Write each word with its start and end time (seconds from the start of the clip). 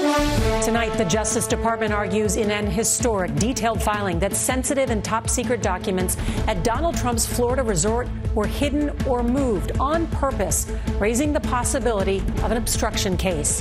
Tonight, 0.00 0.96
the 0.96 1.04
Justice 1.04 1.46
Department 1.46 1.92
argues 1.92 2.36
in 2.36 2.50
an 2.50 2.66
historic, 2.66 3.34
detailed 3.36 3.82
filing 3.82 4.18
that 4.20 4.34
sensitive 4.34 4.88
and 4.88 5.04
top 5.04 5.28
secret 5.28 5.60
documents 5.60 6.16
at 6.46 6.64
Donald 6.64 6.96
Trump's 6.96 7.26
Florida 7.26 7.62
resort 7.62 8.08
were 8.34 8.46
hidden 8.46 8.96
or 9.06 9.22
moved 9.22 9.72
on 9.78 10.06
purpose, 10.06 10.72
raising 10.98 11.34
the 11.34 11.40
possibility 11.40 12.18
of 12.42 12.50
an 12.50 12.56
obstruction 12.56 13.14
case. 13.18 13.60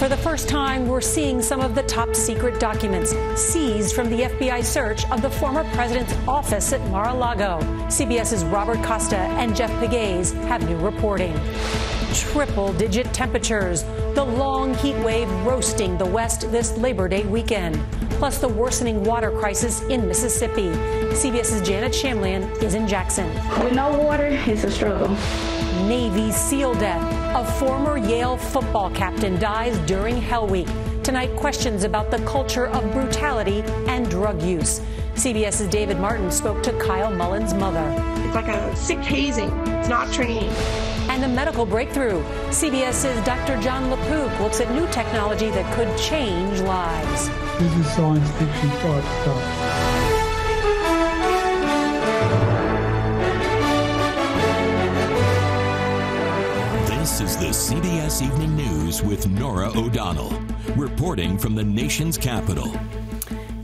For 0.00 0.08
the 0.08 0.16
first 0.16 0.48
time, 0.48 0.88
we're 0.88 1.00
seeing 1.00 1.40
some 1.40 1.60
of 1.60 1.76
the 1.76 1.82
top 1.84 2.16
secret 2.16 2.58
documents 2.58 3.14
seized 3.40 3.94
from 3.94 4.10
the 4.10 4.22
FBI 4.22 4.64
search 4.64 5.08
of 5.12 5.22
the 5.22 5.30
former 5.30 5.62
president's 5.74 6.12
office 6.26 6.72
at 6.72 6.80
Mar 6.90 7.10
a 7.10 7.14
Lago. 7.14 7.60
CBS's 7.88 8.44
Robert 8.44 8.82
Costa 8.82 9.18
and 9.18 9.54
Jeff 9.54 9.70
Pegues 9.78 10.32
have 10.48 10.68
new 10.68 10.78
reporting 10.78 11.38
triple 12.14 12.72
digit 12.74 13.12
temperatures, 13.12 13.82
the 14.14 14.24
long 14.24 14.74
heat 14.74 14.96
wave 15.04 15.28
roasting 15.44 15.98
the 15.98 16.06
West 16.06 16.50
this 16.50 16.76
Labor 16.78 17.08
Day 17.08 17.24
weekend, 17.24 17.80
plus 18.10 18.38
the 18.38 18.48
worsening 18.48 19.04
water 19.04 19.30
crisis 19.30 19.82
in 19.82 20.06
Mississippi. 20.06 20.68
CBS's 21.14 21.66
Janet 21.66 21.92
Shamlian 21.92 22.62
is 22.62 22.74
in 22.74 22.86
Jackson. 22.86 23.28
With 23.62 23.74
no 23.74 23.96
water, 23.98 24.28
it's 24.46 24.64
a 24.64 24.70
struggle. 24.70 25.08
Navy 25.86 26.32
SEAL 26.32 26.74
death. 26.74 27.36
A 27.36 27.44
former 27.58 27.98
Yale 27.98 28.36
football 28.36 28.90
captain 28.90 29.38
dies 29.38 29.78
during 29.86 30.16
Hell 30.16 30.46
Week. 30.46 30.68
Tonight, 31.02 31.34
questions 31.36 31.84
about 31.84 32.10
the 32.10 32.18
culture 32.26 32.66
of 32.68 32.92
brutality 32.92 33.62
and 33.86 34.10
drug 34.10 34.42
use. 34.42 34.80
CBS's 35.14 35.68
David 35.68 35.98
Martin 35.98 36.30
spoke 36.30 36.62
to 36.62 36.72
Kyle 36.78 37.10
Mullen's 37.10 37.54
mother. 37.54 37.94
It's 38.24 38.34
like 38.34 38.48
a 38.48 38.76
sick 38.76 38.98
hazing. 38.98 39.50
It's 39.66 39.88
not 39.88 40.12
training 40.12 40.52
and 41.08 41.24
a 41.24 41.28
medical 41.28 41.64
breakthrough. 41.66 42.22
CBS's 42.50 43.24
Dr. 43.24 43.60
John 43.60 43.90
LaPook 43.90 44.38
looks 44.40 44.60
at 44.60 44.70
new 44.72 44.86
technology 44.88 45.50
that 45.50 45.74
could 45.74 45.96
change 45.98 46.60
lives. 46.60 47.28
This 47.58 47.74
is 47.76 47.86
science 47.94 48.30
fiction 48.32 48.68
type 48.80 49.04
stuff. 49.22 49.88
This 56.88 57.20
is 57.20 57.36
the 57.36 57.46
CBS 57.46 58.22
Evening 58.22 58.54
News 58.54 59.02
with 59.02 59.28
Norah 59.28 59.72
O'Donnell, 59.74 60.32
reporting 60.76 61.38
from 61.38 61.54
the 61.54 61.64
nation's 61.64 62.16
capital. 62.16 62.70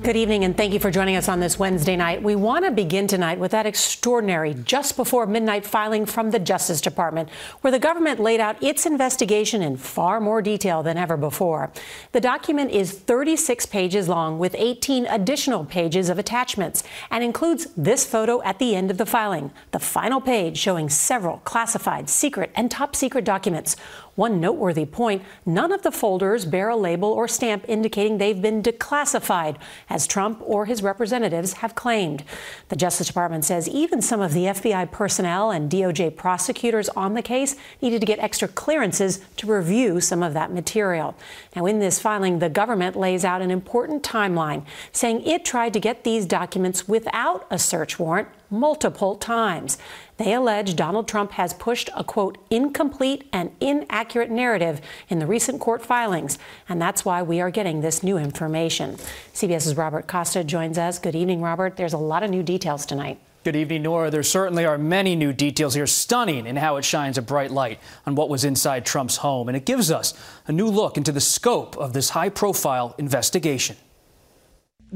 Good 0.05 0.17
evening, 0.17 0.45
and 0.45 0.55
thank 0.55 0.75
you 0.75 0.81
for 0.81 0.91
joining 0.91 1.17
us 1.17 1.31
on 1.31 1.41
this 1.41 1.59
Wednesday 1.59 1.97
night. 1.97 2.23
We 2.23 2.37
want 2.37 2.67
to 2.67 2.71
begin 2.71 3.07
tonight 3.07 3.39
with 3.39 3.53
that 3.53 3.65
extraordinary 3.65 4.53
just 4.53 4.99
before 4.99 5.25
midnight 5.25 5.65
filing 5.65 6.05
from 6.05 6.31
the 6.31 6.39
Justice 6.39 6.83
Department, 6.83 7.31
where 7.63 7.71
the 7.71 7.79
government 7.79 8.21
laid 8.21 8.39
out 8.39 8.63
its 8.63 8.85
investigation 8.85 9.63
in 9.63 9.79
far 9.79 10.21
more 10.21 10.43
detail 10.43 10.83
than 10.83 10.99
ever 10.99 11.17
before. 11.17 11.73
The 12.13 12.21
document 12.21 12.71
is 12.71 12.93
36 12.93 13.65
pages 13.65 14.07
long 14.07 14.39
with 14.39 14.55
18 14.59 15.07
additional 15.07 15.65
pages 15.65 16.11
of 16.11 16.19
attachments 16.19 16.83
and 17.11 17.25
includes 17.25 17.69
this 17.75 18.05
photo 18.05 18.43
at 18.43 18.59
the 18.59 18.77
end 18.77 18.91
of 18.91 18.99
the 18.99 19.07
filing, 19.07 19.53
the 19.71 19.79
final 19.79 20.21
page 20.21 20.59
showing 20.59 20.91
several 20.91 21.39
classified, 21.45 22.11
secret, 22.11 22.51
and 22.55 22.71
top 22.71 22.95
secret 22.95 23.25
documents. 23.25 23.75
One 24.15 24.41
noteworthy 24.41 24.87
point 24.87 25.23
none 25.45 25.73
of 25.73 25.83
the 25.83 25.91
folders 25.91 26.45
bear 26.45 26.69
a 26.69 26.77
label 26.77 27.09
or 27.09 27.27
stamp 27.27 27.65
indicating 27.67 28.19
they've 28.19 28.41
been 28.41 28.63
declassified, 28.63 29.57
as 29.91 30.07
Trump 30.07 30.41
or 30.43 30.67
his 30.67 30.83
representatives 30.83 31.55
have 31.55 31.75
claimed. 31.75 32.23
The 32.69 32.77
Justice 32.77 33.09
Department 33.09 33.45
says 33.45 33.69
even 33.69 34.01
some 34.01 34.21
of 34.21 34.33
the 34.33 34.45
FBI 34.45 34.91
personnel 34.93 35.51
and 35.51 35.71
DOJ 35.71 36.17
prosecutors 36.17 36.89
on 36.91 37.15
the 37.15 37.23
case 37.23 37.57
needed 37.83 38.01
to 38.01 38.07
get 38.07 38.19
extra 38.21 38.47
clearances 38.47 39.21
to 39.37 39.53
review 39.53 40.01
some 40.01 40.23
of 40.23 40.33
that 40.35 40.53
material. 40.53 41.17
Now, 41.57 41.67
in 41.67 41.81
this 41.81 42.01
filing, 42.01 42.39
the 42.39 42.49
government 42.49 42.97
lays 42.97 43.25
out 43.25 43.43
an 43.43 43.51
important 43.51 44.03
timeline, 44.03 44.65
saying 44.93 45.27
it 45.27 45.45
tried 45.45 45.73
to 45.73 45.81
get 45.81 46.05
these 46.05 46.27
documents 46.27 46.87
without 46.87 47.47
a 47.51 47.59
search 47.59 47.99
warrant 47.99 48.29
multiple 48.59 49.17
times. 49.17 49.79
They 50.17 50.33
allege 50.33 50.77
Donald 50.77 51.09
Trump 51.09 51.33
has 51.33 51.53
pushed 51.53 51.91
a 51.95 52.05
quote, 52.05 52.39
incomplete 52.51 53.29
and 53.33 53.51
inaccurate 53.61 54.31
narrative 54.31 54.81
in 55.09 55.19
the 55.19 55.27
recent 55.27 55.61
court 55.61 55.85
filings, 55.85 56.39
and 56.69 56.81
that's 56.81 57.05
why 57.05 57.23
we 57.23 57.41
are 57.41 57.51
getting 57.51 57.81
this 57.81 58.03
new 58.03 58.17
information. 58.17 58.97
CBS's 59.33 59.77
Robert 59.77 60.07
Costa 60.07 60.45
joins 60.45 60.79
us. 60.79 60.99
Good 60.99 61.17
evening, 61.17 61.43
Robert. 61.43 61.77
There's 61.77 61.93
a 61.93 61.99
lot 61.99 62.23
of 62.23 62.31
new 62.31 62.43
details 62.43 62.87
tonight. 62.87 63.19
Good 63.45 63.57
evening, 63.57 63.83
Norah. 63.83 64.11
There 64.11 64.23
certainly 64.23 64.65
are 64.65 64.79
many 64.79 65.15
new 65.15 65.31
details 65.35 65.75
here, 65.75 65.87
stunning 65.87 66.47
in 66.47 66.57
how 66.57 66.77
it 66.77 66.85
shines 66.87 67.19
a 67.19 67.23
bright 67.23 67.51
light 67.51 67.79
on 68.07 68.15
what 68.15 68.31
was 68.31 68.43
inside 68.43 68.87
Trump's 68.87 69.19
home. 69.19 69.49
And 69.49 69.57
it 69.57 69.67
gives 69.67 69.91
us 69.91 70.15
a 70.47 70.53
new 70.53 70.67
look 70.67 70.97
into 70.97 71.13
the 71.13 71.21
scope 71.21 71.77
of 71.77 71.93
this 71.93 72.09
high 72.09 72.31
profile 72.31 72.95
investigation. 72.97 73.77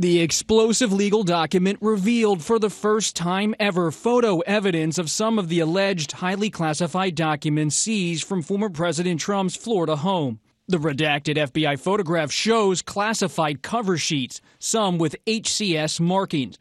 The 0.00 0.20
explosive 0.20 0.92
legal 0.92 1.24
document 1.24 1.78
revealed 1.80 2.44
for 2.44 2.60
the 2.60 2.70
first 2.70 3.16
time 3.16 3.56
ever 3.58 3.90
photo 3.90 4.38
evidence 4.42 4.96
of 4.96 5.10
some 5.10 5.40
of 5.40 5.48
the 5.48 5.58
alleged 5.58 6.12
highly 6.12 6.50
classified 6.50 7.16
documents 7.16 7.74
seized 7.74 8.22
from 8.22 8.42
former 8.42 8.70
President 8.70 9.20
Trump's 9.20 9.56
Florida 9.56 9.96
home. 9.96 10.38
The 10.68 10.76
redacted 10.76 11.36
FBI 11.36 11.80
photograph 11.80 12.30
shows 12.30 12.80
classified 12.80 13.62
cover 13.62 13.98
sheets, 13.98 14.40
some 14.60 14.98
with 14.98 15.16
HCS 15.26 15.98
markings. 15.98 16.60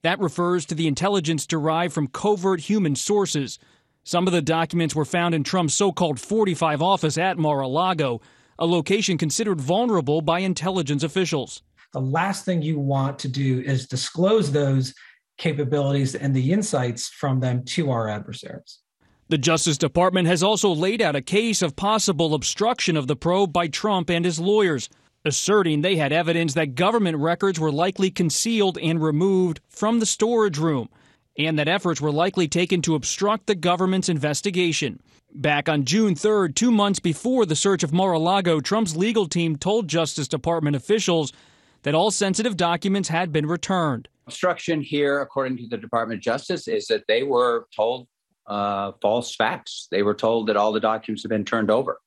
That 0.00 0.18
refers 0.18 0.64
to 0.64 0.74
the 0.74 0.86
intelligence 0.86 1.46
derived 1.46 1.92
from 1.92 2.06
covert 2.06 2.60
human 2.60 2.96
sources. 2.96 3.58
Some 4.02 4.26
of 4.26 4.32
the 4.32 4.40
documents 4.40 4.94
were 4.94 5.04
found 5.04 5.34
in 5.34 5.44
Trump's 5.44 5.74
so 5.74 5.92
called 5.92 6.18
45 6.18 6.80
office 6.80 7.18
at 7.18 7.36
Mar 7.36 7.60
a 7.60 7.68
Lago, 7.68 8.22
a 8.58 8.64
location 8.64 9.18
considered 9.18 9.60
vulnerable 9.60 10.22
by 10.22 10.38
intelligence 10.38 11.02
officials 11.02 11.62
the 11.92 12.00
last 12.00 12.44
thing 12.44 12.62
you 12.62 12.78
want 12.78 13.18
to 13.20 13.28
do 13.28 13.60
is 13.60 13.86
disclose 13.86 14.52
those 14.52 14.94
capabilities 15.38 16.14
and 16.14 16.34
the 16.34 16.52
insights 16.52 17.08
from 17.08 17.40
them 17.40 17.64
to 17.64 17.90
our 17.90 18.08
adversaries. 18.08 18.80
The 19.28 19.38
Justice 19.38 19.78
Department 19.78 20.26
has 20.26 20.42
also 20.42 20.70
laid 20.70 21.02
out 21.02 21.14
a 21.14 21.22
case 21.22 21.62
of 21.62 21.76
possible 21.76 22.34
obstruction 22.34 22.96
of 22.96 23.06
the 23.06 23.16
probe 23.16 23.52
by 23.52 23.68
Trump 23.68 24.10
and 24.10 24.24
his 24.24 24.40
lawyers, 24.40 24.88
asserting 25.24 25.82
they 25.82 25.96
had 25.96 26.12
evidence 26.12 26.54
that 26.54 26.74
government 26.74 27.18
records 27.18 27.60
were 27.60 27.70
likely 27.70 28.10
concealed 28.10 28.78
and 28.78 29.02
removed 29.02 29.60
from 29.68 30.00
the 30.00 30.06
storage 30.06 30.58
room, 30.58 30.88
and 31.36 31.58
that 31.58 31.68
efforts 31.68 32.00
were 32.00 32.10
likely 32.10 32.48
taken 32.48 32.80
to 32.82 32.94
obstruct 32.94 33.46
the 33.46 33.54
government's 33.54 34.08
investigation. 34.08 35.00
Back 35.34 35.68
on 35.68 35.84
June 35.84 36.14
3rd, 36.14 36.54
two 36.54 36.72
months 36.72 36.98
before 36.98 37.44
the 37.44 37.54
search 37.54 37.82
of 37.82 37.92
Mar 37.92 38.12
a 38.12 38.18
Lago, 38.18 38.60
Trump's 38.60 38.96
legal 38.96 39.28
team 39.28 39.56
told 39.56 39.88
Justice 39.88 40.26
Department 40.26 40.74
officials 40.74 41.34
that 41.82 41.94
all 41.94 42.10
sensitive 42.10 42.56
documents 42.56 43.08
had 43.08 43.32
been 43.32 43.46
returned. 43.46 44.08
Obstruction 44.26 44.80
here, 44.80 45.20
according 45.20 45.56
to 45.58 45.66
the 45.68 45.76
Department 45.76 46.18
of 46.18 46.22
Justice, 46.22 46.68
is 46.68 46.86
that 46.88 47.04
they 47.08 47.22
were 47.22 47.66
told 47.74 48.06
uh, 48.46 48.92
false 49.00 49.34
facts. 49.34 49.88
They 49.90 50.02
were 50.02 50.14
told 50.14 50.48
that 50.48 50.56
all 50.56 50.72
the 50.72 50.80
documents 50.80 51.22
had 51.22 51.30
been 51.30 51.44
turned 51.44 51.70
over, 51.70 51.98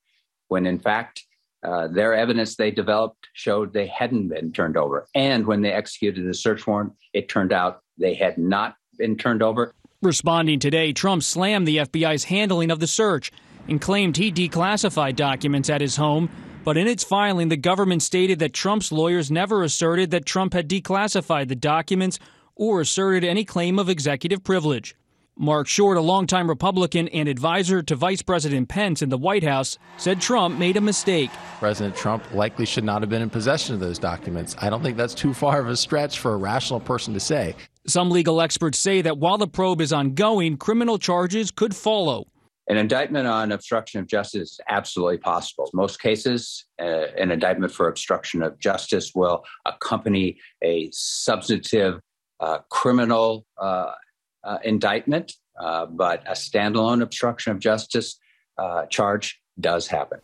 when 0.47 0.65
in 0.65 0.79
fact, 0.79 1.23
uh, 1.63 1.88
their 1.88 2.13
evidence 2.13 2.56
they 2.56 2.71
developed 2.71 3.27
showed 3.33 3.73
they 3.73 3.88
hadn't 3.88 4.29
been 4.29 4.51
turned 4.51 4.77
over. 4.77 5.07
And 5.13 5.45
when 5.45 5.62
they 5.62 5.71
executed 5.71 6.27
the 6.27 6.33
search 6.33 6.65
warrant, 6.65 6.94
it 7.13 7.29
turned 7.29 7.53
out 7.53 7.81
they 7.97 8.15
had 8.15 8.38
not 8.38 8.75
been 8.97 9.15
turned 9.18 9.44
over. 9.44 9.73
Responding 10.01 10.59
today, 10.59 10.94
Trump 10.94 11.21
slammed 11.21 11.68
the 11.68 11.77
FBI's 11.77 12.23
handling 12.23 12.71
of 12.71 12.79
the 12.79 12.88
search 12.88 13.31
and 13.68 13.79
claimed 13.79 14.18
he 14.18 14.31
declassified 14.31 15.15
documents 15.15 15.69
at 15.69 15.81
his 15.81 15.95
home. 15.95 16.29
But 16.63 16.78
in 16.78 16.88
its 16.88 17.04
filing, 17.04 17.50
the 17.50 17.58
government 17.58 18.04
stated 18.04 18.40
that 18.40 18.54
Trump's 18.54 18.92
lawyers 18.92 19.31
never 19.31 19.63
asserted 19.63 20.12
that 20.12 20.25
Trump 20.25 20.54
had 20.54 20.69
declassified 20.69 21.48
the 21.48 21.56
documents 21.56 22.19
or 22.56 22.81
asserted 22.81 23.24
any 23.24 23.44
claim 23.44 23.80
of 23.80 23.90
executive 23.90 24.44
privilege. 24.44 24.96
Marc 25.38 25.68
Short, 25.68 25.98
a 25.98 26.02
longtime 26.02 26.48
Republican 26.48 27.08
and 27.08 27.28
advisor 27.28 27.81
to 27.81 27.96
Vice 27.96 28.22
President 28.22 28.69
Pence 28.69 29.02
in 29.02 29.10
the 29.10 29.18
White 29.18 29.44
House, 29.44 29.80
said 29.98 30.22
Trump 30.22 30.60
made 30.60 30.78
a 30.78 30.81
mistake. 30.81 31.31
President 31.58 31.96
Trump 31.96 32.24
likely 32.34 32.66
should 32.66 32.84
not 32.84 33.02
have 33.02 33.10
been 33.10 33.24
in 33.24 33.30
possession 33.30 33.74
of 33.74 33.80
those 33.80 33.98
documents. 33.98 34.56
I 34.60 34.69
don't 34.69 34.84
think 34.84 34.98
that's 34.98 35.16
too 35.16 35.34
far 35.34 35.60
of 35.60 35.68
a 35.68 35.75
stretch 35.75 36.19
for 36.19 36.34
a 36.34 36.38
rational 36.38 36.80
person 36.80 37.16
to 37.16 37.19
say. 37.19 37.56
Some 37.88 38.12
legal 38.12 38.40
experts 38.40 38.78
say 38.78 39.02
that 39.02 39.18
while 39.18 39.40
the 39.40 39.48
probe 39.48 39.81
is 39.81 39.92
ongoing, 39.92 40.57
criminal 40.57 41.00
charges 41.00 41.50
could 41.50 41.75
follow. 41.75 42.28
An 42.71 42.77
indictment 42.77 43.27
on 43.27 43.51
obstruction 43.51 44.00
of 44.00 44.07
justice 44.07 44.53
is 44.53 44.59
absolutely 44.69 45.18
possible. 45.18 45.69
Most 45.73 46.00
cases, 46.00 46.65
uh, 46.81 47.07
an 47.19 47.29
indictment 47.29 47.73
for 47.73 47.89
obstruction 47.89 48.41
of 48.41 48.57
justice 48.59 49.12
will 49.13 49.44
accompany 49.65 50.38
a 50.63 50.89
substantive 50.94 52.00
uh, 52.39 52.59
criminal 52.69 53.45
uh, 53.62 53.91
uh 54.45 54.57
indictment, 54.63 55.33
uh, 55.59 55.85
but 55.85 56.23
a 56.25 56.31
standalone 56.31 57.01
obstruction 57.01 57.51
of 57.51 57.59
justice 57.59 58.18
uh, 58.57 58.85
charge 58.85 59.41
does 59.59 59.88
happen. 59.88 60.21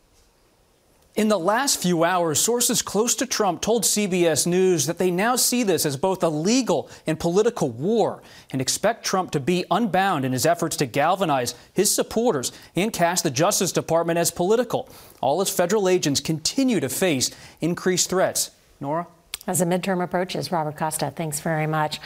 In 1.18 1.30
the 1.30 1.40
last 1.40 1.82
few 1.82 2.04
hours, 2.04 2.40
sources 2.40 2.84
close 2.84 3.16
to 3.16 3.26
Trump 3.26 3.60
told 3.60 3.86
CBS 3.86 4.46
News 4.46 4.86
that 4.86 5.00
they 5.00 5.10
now 5.10 5.36
see 5.36 5.64
this 5.64 5.84
as 5.84 5.98
both 5.98 6.22
a 6.22 6.30
legal 6.30 6.92
and 7.08 7.20
political 7.20 7.72
war 7.72 8.22
and 8.52 8.62
expect 8.62 9.04
Trump 9.04 9.32
to 9.32 9.40
be 9.40 9.66
unbound 9.72 10.26
in 10.26 10.32
his 10.32 10.46
efforts 10.46 10.78
to 10.78 10.86
galvanize 10.86 11.56
his 11.74 11.90
supporters 11.90 12.52
and 12.76 12.94
cast 12.94 13.24
the 13.24 13.32
Justice 13.32 13.72
Department 13.72 14.20
as 14.20 14.30
political. 14.30 14.88
All 15.20 15.42
as 15.42 15.50
federal 15.50 15.90
agents 15.90 16.20
continue 16.20 16.80
to 16.80 16.88
face 16.88 17.32
increased 17.62 18.12
threats. 18.12 18.52
Norah? 18.80 19.08
As 19.48 19.58
the 19.58 19.66
midterm 19.66 20.04
approaches, 20.04 20.52
Robert 20.52 20.78
Costa, 20.78 21.12
thanks 21.16 21.40
very 21.40 21.66
much. 21.66 22.00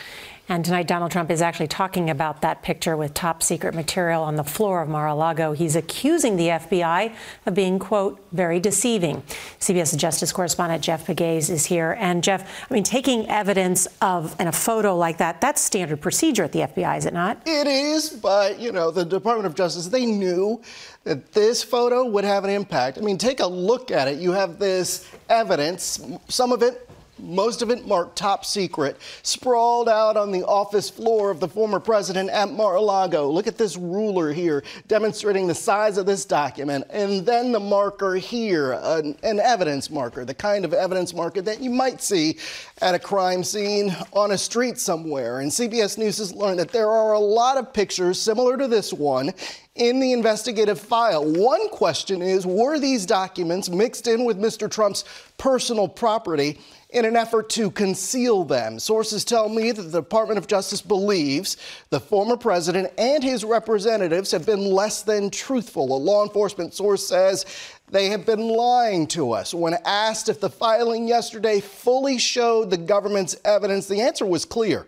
And 0.52 0.66
tonight, 0.66 0.86
Donald 0.86 1.14
Trump 1.14 1.32
is 1.32 1.42
actually 1.42 1.70
talking 1.70 2.10
about 2.10 2.42
that 2.42 2.62
picture 2.62 2.98
with 2.98 3.14
top 3.14 3.42
secret 3.42 3.74
material 3.74 4.22
on 4.22 4.36
the 4.36 4.44
floor 4.44 4.82
of 4.82 4.90
Mar 4.90 5.08
a 5.08 5.16
Lago. 5.16 5.54
He's 5.54 5.78
accusing 5.78 6.36
the 6.36 6.48
FBI 6.48 7.14
of 7.46 7.54
being, 7.54 7.80
quote, 7.80 8.22
very 8.34 8.60
deceiving. 8.60 9.24
CBS 9.62 9.96
Justice 9.96 10.34
correspondent 10.34 10.84
Jeff 10.84 11.08
Pegues 11.08 11.50
is 11.50 11.68
here. 11.68 11.96
And 12.02 12.22
Jeff, 12.22 12.70
I 12.70 12.74
mean, 12.74 12.84
taking 12.84 13.30
evidence 13.30 13.88
of 14.02 14.36
in 14.42 14.48
a 14.48 14.52
photo 14.52 14.94
like 14.98 15.20
that, 15.20 15.40
that's 15.40 15.62
standard 15.62 16.02
procedure 16.02 16.44
at 16.44 16.52
the 16.52 16.60
FBI, 16.60 16.98
is 16.98 17.06
it 17.06 17.14
not? 17.14 17.42
It 17.46 17.68
is, 17.68 18.10
but, 18.10 18.60
you 18.60 18.74
know, 18.74 18.92
the 18.92 19.06
Department 19.06 19.46
of 19.46 19.56
Justice, 19.56 19.88
they 19.88 20.06
knew 20.06 20.62
that 21.06 21.32
this 21.32 21.64
photo 21.64 22.04
would 22.04 22.26
have 22.26 22.44
an 22.44 22.50
impact. 22.50 22.98
I 22.98 23.02
mean, 23.02 23.18
take 23.18 23.40
a 23.40 23.48
look 23.48 23.90
at 23.90 24.10
it. 24.10 24.20
You 24.20 24.34
have 24.34 24.60
this 24.60 25.10
evidence, 25.30 26.06
some 26.28 26.52
of 26.52 26.62
it 26.62 26.90
most 27.22 27.62
of 27.62 27.70
it 27.70 27.88
marked 27.88 28.18
top 28.18 28.46
secret, 28.46 28.98
sprawled 29.24 29.88
out 29.88 30.18
on 30.18 30.32
the 30.32 30.46
office 30.46 30.90
floor 30.90 31.30
of 31.30 31.40
the 31.40 31.48
former 31.48 31.80
president 31.80 32.30
at 32.30 32.52
Mar-a-Lago. 32.52 33.30
Look 33.30 33.48
at 33.48 33.58
this 33.58 33.78
ruler 33.78 34.34
here 34.34 34.64
demonstrating 34.88 35.48
the 35.48 35.56
size 35.56 35.98
of 35.98 36.06
this 36.06 36.26
document. 36.26 36.86
And 36.90 37.26
then 37.26 37.52
the 37.52 37.60
marker 37.60 38.16
here, 38.16 38.74
an, 38.82 39.18
an 39.24 39.40
evidence 39.40 39.90
marker, 39.90 40.26
the 40.26 40.34
kind 40.34 40.66
of 40.66 40.74
evidence 40.74 41.14
marker 41.14 41.42
that 41.42 41.62
you 41.62 41.70
might 41.70 42.02
see 42.02 42.38
at 42.82 42.96
a 42.96 43.00
crime 43.00 43.44
scene 43.44 43.96
on 44.14 44.32
a 44.32 44.38
street 44.38 44.78
somewhere. 44.78 45.40
And 45.40 45.52
CBS 45.52 45.98
News 45.98 46.18
has 46.18 46.34
learned 46.34 46.60
that 46.60 46.70
there 46.70 46.90
are 46.90 47.14
a 47.14 47.20
lot 47.20 47.58
of 47.58 47.74
pictures 47.74 48.20
similar 48.20 48.58
to 48.58 48.68
this 48.68 48.92
one 48.92 49.32
in 49.76 50.00
the 50.00 50.12
investigative 50.12 50.80
file. 50.80 51.24
One 51.26 51.70
question 51.70 52.22
is 52.22 52.46
were 52.46 52.80
these 52.80 53.06
documents 53.06 53.70
mixed 53.70 54.08
in 54.08 54.26
with 54.26 54.38
Mr. 54.38 54.70
Trump's 54.70 55.06
personal 55.38 55.88
property? 55.88 56.60
In 56.92 57.06
an 57.06 57.16
effort 57.16 57.50
to 57.50 57.72
conceal 57.72 58.44
them. 58.44 58.78
Sources 58.78 59.24
tell 59.24 59.48
me 59.48 59.72
that 59.72 59.82
the 59.82 60.02
Department 60.02 60.38
of 60.38 60.48
Justice 60.48 60.82
believes 60.82 61.58
the 61.90 62.00
former 62.00 62.36
president 62.36 62.92
and 62.98 63.24
his 63.24 63.46
representatives 63.46 64.32
have 64.32 64.46
been 64.46 64.66
less 64.66 65.02
than 65.02 65.30
truthful. 65.30 65.96
A 65.96 65.98
law 65.98 66.24
enforcement 66.24 66.74
source 66.74 67.08
says 67.08 67.46
they 67.90 68.10
have 68.10 68.26
been 68.26 68.48
lying 68.48 69.08
to 69.08 69.32
us. 69.32 69.54
When 69.54 69.76
asked 69.86 70.28
if 70.28 70.40
the 70.40 70.50
filing 70.50 71.08
yesterday 71.08 71.62
fully 71.62 72.18
showed 72.18 72.70
the 72.70 72.78
government's 72.78 73.38
evidence, 73.46 73.88
the 73.88 74.02
answer 74.02 74.26
was 74.26 74.44
clear. 74.44 74.88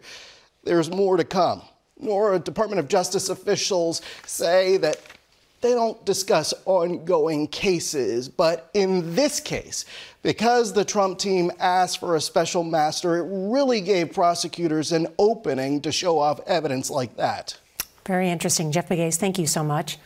There's 0.63 0.89
more 0.89 1.17
to 1.17 1.23
come. 1.23 1.61
Nor 2.00 2.33
uh, 2.33 2.38
Department 2.39 2.79
of 2.79 2.89
Justice 2.89 3.29
officials 3.29 4.01
say 4.25 4.77
that 4.77 5.00
they 5.63 5.71
don't 5.71 6.06
discuss 6.06 6.54
ongoing 6.65 7.48
cases. 7.48 8.30
But 8.30 8.69
in 8.75 9.15
this 9.15 9.39
case, 9.39 9.86
because 10.21 10.74
the 10.74 10.86
Trump 10.86 11.18
team 11.18 11.51
asked 11.60 12.00
for 12.00 12.15
a 12.15 12.21
special 12.21 12.63
master, 12.63 13.18
it 13.18 13.51
really 13.51 13.81
gave 13.81 14.13
prosecutors 14.13 14.92
an 14.92 15.07
opening 15.18 15.81
to 15.81 15.92
show 15.92 16.19
off 16.19 16.39
evidence 16.45 16.92
like 16.92 17.15
that. 17.18 17.57
Very 18.06 18.30
interesting. 18.30 18.71
Jeff 18.71 18.89
Pegues, 18.89 19.18
thank 19.18 19.39
you 19.39 19.48
so 19.48 19.63
much. 19.63 19.98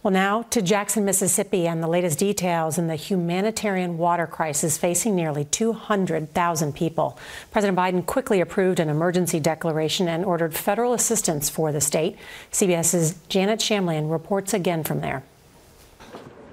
Well, 0.00 0.12
now 0.12 0.42
to 0.42 0.62
Jackson, 0.62 1.04
Mississippi, 1.04 1.66
and 1.66 1.82
the 1.82 1.88
latest 1.88 2.20
details 2.20 2.78
in 2.78 2.86
the 2.86 2.94
humanitarian 2.94 3.98
water 3.98 4.28
crisis 4.28 4.78
facing 4.78 5.16
nearly 5.16 5.44
200,000 5.44 6.72
people. 6.72 7.18
President 7.50 7.76
Biden 7.76 8.06
quickly 8.06 8.40
approved 8.40 8.78
an 8.78 8.88
emergency 8.88 9.40
declaration 9.40 10.06
and 10.06 10.24
ordered 10.24 10.54
federal 10.54 10.94
assistance 10.94 11.50
for 11.50 11.72
the 11.72 11.80
state. 11.80 12.16
CBS's 12.52 13.16
Janet 13.28 13.58
Shamlian 13.58 14.08
reports 14.08 14.54
again 14.54 14.84
from 14.84 15.00
there. 15.00 15.24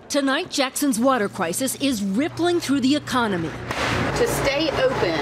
Tonight, 0.09 0.49
Jackson's 0.49 0.99
water 0.99 1.29
crisis 1.29 1.75
is 1.75 2.03
rippling 2.03 2.59
through 2.59 2.81
the 2.81 2.95
economy. 2.95 3.49
To 3.49 4.27
stay 4.27 4.71
open, 4.71 5.19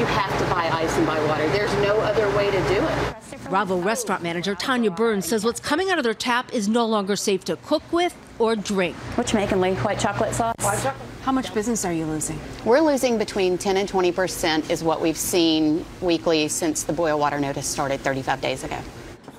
you 0.00 0.06
have 0.06 0.36
to 0.40 0.44
buy 0.52 0.68
ice 0.72 0.96
and 0.96 1.06
buy 1.06 1.24
water. 1.26 1.48
There's 1.50 1.72
no 1.74 2.00
other 2.00 2.28
way 2.36 2.50
to 2.50 2.58
do 2.68 2.84
it. 2.84 3.13
Bravo 3.48 3.80
restaurant 3.80 4.22
manager 4.22 4.54
Tanya 4.54 4.90
Burns 4.90 5.26
says 5.26 5.44
what's 5.44 5.60
coming 5.60 5.90
out 5.90 5.98
of 5.98 6.04
their 6.04 6.14
tap 6.14 6.52
is 6.52 6.68
no 6.68 6.86
longer 6.86 7.16
safe 7.16 7.44
to 7.44 7.56
cook 7.56 7.82
with 7.92 8.14
or 8.38 8.56
drink. 8.56 8.96
What 9.16 9.32
you 9.32 9.38
making, 9.38 9.60
Lee? 9.60 9.74
White 9.74 9.98
chocolate 9.98 10.34
sauce? 10.34 10.54
White 10.60 10.82
chocolate. 10.82 11.08
How 11.22 11.32
much 11.32 11.54
business 11.54 11.84
are 11.84 11.92
you 11.92 12.04
losing? 12.04 12.38
We're 12.64 12.80
losing 12.80 13.16
between 13.16 13.56
10 13.56 13.76
and 13.78 13.88
20 13.88 14.12
percent 14.12 14.70
is 14.70 14.84
what 14.84 15.00
we've 15.00 15.16
seen 15.16 15.84
weekly 16.00 16.48
since 16.48 16.82
the 16.82 16.92
boil 16.92 17.18
water 17.18 17.40
notice 17.40 17.66
started 17.66 18.00
35 18.00 18.40
days 18.40 18.64
ago. 18.64 18.78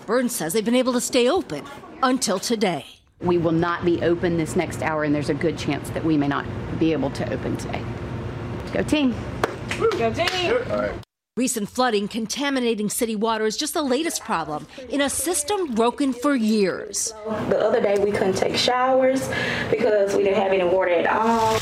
Burns 0.06 0.36
says 0.36 0.54
they've 0.54 0.66
been 0.66 0.76
able 0.76 0.94
to 0.94 1.02
stay 1.02 1.30
open 1.30 1.64
until 2.04 2.40
today. 2.40 2.86
We 3.22 3.38
will 3.38 3.52
not 3.52 3.86
be 3.86 4.02
open 4.02 4.38
this 4.38 4.56
next 4.56 4.82
hour, 4.82 5.04
and 5.04 5.16
there's 5.16 5.30
a 5.30 5.34
good 5.34 5.58
chance 5.58 5.90
that 5.92 6.04
we 6.04 6.18
may 6.18 6.28
not 6.28 6.46
be 6.80 6.92
able 6.92 7.12
to 7.12 7.34
open 7.34 7.56
today. 7.58 7.84
Go 8.74 8.84
team. 8.84 9.16
Go 9.80 10.14
team. 10.14 11.02
Recent 11.38 11.68
flooding 11.68 12.08
contaminating 12.08 12.90
city 12.90 13.14
water 13.14 13.46
is 13.46 13.58
just 13.58 13.74
the 13.74 13.82
latest 13.82 14.24
problem 14.24 14.68
in 14.88 15.02
a 15.02 15.10
system 15.10 15.76
broken 15.76 16.14
for 16.14 16.34
years. 16.34 17.14
The 17.50 17.60
other 17.60 17.82
day 17.82 17.98
we 18.02 18.14
couldn't 18.14 18.38
take 18.38 18.56
showers 18.56 19.28
because 19.70 20.16
we 20.16 20.24
didn't 20.24 20.42
have 20.42 20.54
any 20.54 20.64
water 20.64 20.92
at 20.92 21.08
all. 21.08 21.60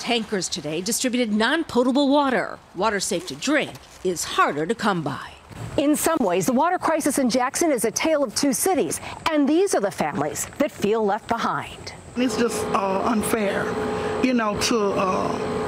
Tankers 0.00 0.50
today 0.50 0.82
distributed 0.82 1.32
non 1.32 1.64
potable 1.64 2.10
water. 2.10 2.58
Water 2.74 3.00
safe 3.00 3.26
to 3.28 3.34
drink 3.36 3.70
is 4.04 4.22
harder 4.22 4.66
to 4.66 4.74
come 4.74 5.00
by. 5.02 5.30
In 5.78 5.96
some 5.96 6.18
ways, 6.20 6.44
the 6.44 6.52
water 6.52 6.76
crisis 6.76 7.18
in 7.18 7.30
Jackson 7.30 7.72
is 7.72 7.86
a 7.86 7.90
tale 7.90 8.22
of 8.22 8.34
two 8.34 8.52
cities, 8.52 9.00
and 9.30 9.48
these 9.48 9.74
are 9.74 9.80
the 9.80 9.90
families 9.90 10.46
that 10.58 10.70
feel 10.70 11.02
left 11.02 11.26
behind. 11.26 11.94
It's 12.18 12.36
just 12.36 12.62
uh, 12.66 13.00
unfair, 13.06 13.64
you 14.22 14.34
know, 14.34 14.60
to. 14.60 14.90
Uh 14.92 15.67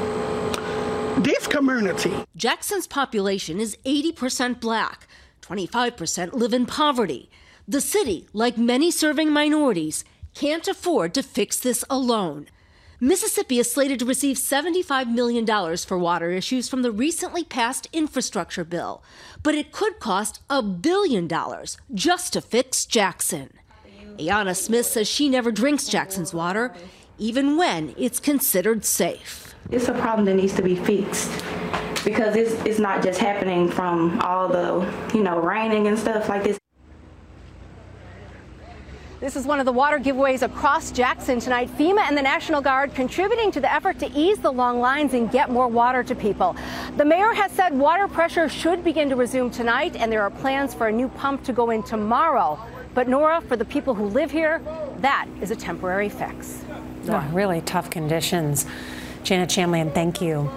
this 1.18 1.46
community. 1.46 2.12
Jackson's 2.36 2.86
population 2.86 3.60
is 3.60 3.76
80% 3.84 4.60
black, 4.60 5.06
25% 5.42 6.32
live 6.32 6.54
in 6.54 6.66
poverty. 6.66 7.30
The 7.66 7.80
city, 7.80 8.28
like 8.32 8.56
many 8.56 8.90
serving 8.90 9.30
minorities, 9.30 10.04
can't 10.34 10.66
afford 10.66 11.14
to 11.14 11.22
fix 11.22 11.58
this 11.58 11.84
alone. 11.90 12.46
Mississippi 13.00 13.58
is 13.58 13.70
slated 13.70 13.98
to 14.00 14.04
receive 14.04 14.36
$75 14.36 15.10
million 15.10 15.46
for 15.78 15.98
water 15.98 16.30
issues 16.30 16.68
from 16.68 16.82
the 16.82 16.92
recently 16.92 17.44
passed 17.44 17.88
infrastructure 17.92 18.64
bill, 18.64 19.02
but 19.42 19.54
it 19.54 19.72
could 19.72 20.00
cost 20.00 20.40
a 20.50 20.62
billion 20.62 21.26
dollars 21.26 21.78
just 21.94 22.32
to 22.34 22.40
fix 22.40 22.84
Jackson. 22.84 23.54
Ayana 24.18 24.54
Smith 24.54 24.86
says 24.86 25.08
she 25.08 25.28
never 25.28 25.50
drinks 25.50 25.88
Jackson's 25.88 26.34
water, 26.34 26.74
even 27.18 27.56
when 27.56 27.94
it's 27.96 28.20
considered 28.20 28.84
safe. 28.84 29.49
It's 29.70 29.88
a 29.88 29.92
problem 29.92 30.24
that 30.26 30.34
needs 30.34 30.54
to 30.54 30.62
be 30.62 30.74
fixed 30.74 31.30
because 32.04 32.34
it's, 32.36 32.52
it's 32.64 32.78
not 32.78 33.02
just 33.02 33.20
happening 33.20 33.70
from 33.70 34.20
all 34.20 34.48
the, 34.48 34.90
you 35.14 35.22
know, 35.22 35.38
raining 35.38 35.86
and 35.86 35.98
stuff 35.98 36.28
like 36.28 36.44
this. 36.44 36.58
This 39.20 39.36
is 39.36 39.46
one 39.46 39.60
of 39.60 39.66
the 39.66 39.72
water 39.72 39.98
giveaways 39.98 40.40
across 40.40 40.90
Jackson 40.90 41.40
tonight. 41.40 41.68
FEMA 41.76 42.00
and 42.00 42.16
the 42.16 42.22
National 42.22 42.62
Guard 42.62 42.94
contributing 42.94 43.52
to 43.52 43.60
the 43.60 43.70
effort 43.70 43.98
to 43.98 44.10
ease 44.12 44.38
the 44.38 44.50
long 44.50 44.80
lines 44.80 45.12
and 45.12 45.30
get 45.30 45.50
more 45.50 45.68
water 45.68 46.02
to 46.02 46.14
people. 46.14 46.56
The 46.96 47.04
mayor 47.04 47.34
has 47.34 47.52
said 47.52 47.78
water 47.78 48.08
pressure 48.08 48.48
should 48.48 48.82
begin 48.82 49.10
to 49.10 49.16
resume 49.16 49.50
tonight, 49.50 49.94
and 49.94 50.10
there 50.10 50.22
are 50.22 50.30
plans 50.30 50.72
for 50.72 50.88
a 50.88 50.92
new 50.92 51.08
pump 51.10 51.44
to 51.44 51.52
go 51.52 51.68
in 51.68 51.82
tomorrow. 51.82 52.58
But 52.94 53.08
Norah, 53.08 53.42
for 53.42 53.56
the 53.56 53.64
people 53.66 53.94
who 53.94 54.06
live 54.06 54.30
here, 54.30 54.62
that 55.00 55.28
is 55.42 55.50
a 55.50 55.56
temporary 55.56 56.08
fix. 56.08 56.64
Oh, 57.06 57.28
really 57.32 57.60
tough 57.60 57.90
conditions. 57.90 58.64
Janet 59.22 59.50
Shamlian, 59.50 59.92
thank 59.94 60.20
you. 60.20 60.50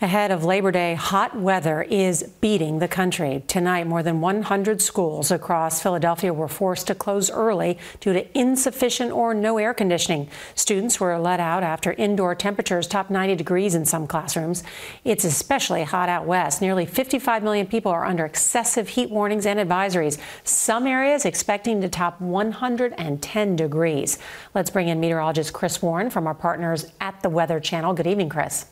Ahead 0.00 0.32
of 0.32 0.44
Labor 0.44 0.72
Day, 0.72 0.96
hot 0.96 1.38
weather 1.38 1.82
is 1.82 2.24
beating 2.40 2.80
the 2.80 2.88
country. 2.88 3.44
Tonight, 3.46 3.86
more 3.86 4.02
than 4.02 4.20
100 4.20 4.82
schools 4.82 5.30
across 5.30 5.80
Philadelphia 5.80 6.34
were 6.34 6.48
forced 6.48 6.88
to 6.88 6.96
close 6.96 7.30
early 7.30 7.78
due 8.00 8.12
to 8.12 8.38
insufficient 8.38 9.12
or 9.12 9.34
no 9.34 9.56
air 9.56 9.72
conditioning. 9.72 10.28
Students 10.56 10.98
were 10.98 11.16
let 11.20 11.38
out 11.38 11.62
after 11.62 11.92
indoor 11.92 12.34
temperatures 12.34 12.88
topped 12.88 13.08
90 13.08 13.36
degrees 13.36 13.76
in 13.76 13.84
some 13.84 14.08
classrooms. 14.08 14.64
It's 15.04 15.24
especially 15.24 15.84
hot 15.84 16.08
out 16.08 16.26
west. 16.26 16.60
Nearly 16.60 16.86
55 16.86 17.44
million 17.44 17.68
people 17.68 17.92
are 17.92 18.04
under 18.04 18.24
excessive 18.24 18.88
heat 18.88 19.10
warnings 19.10 19.46
and 19.46 19.60
advisories. 19.60 20.18
Some 20.42 20.88
areas 20.88 21.24
expecting 21.24 21.80
to 21.82 21.88
top 21.88 22.20
110 22.20 23.56
degrees. 23.56 24.18
Let's 24.56 24.70
bring 24.70 24.88
in 24.88 24.98
meteorologist 24.98 25.52
Chris 25.52 25.80
Warren 25.80 26.10
from 26.10 26.26
our 26.26 26.34
partners 26.34 26.86
at 27.00 27.22
the 27.22 27.30
Weather 27.30 27.60
Channel. 27.60 27.94
Good 27.94 28.08
evening, 28.08 28.28
Chris. 28.28 28.66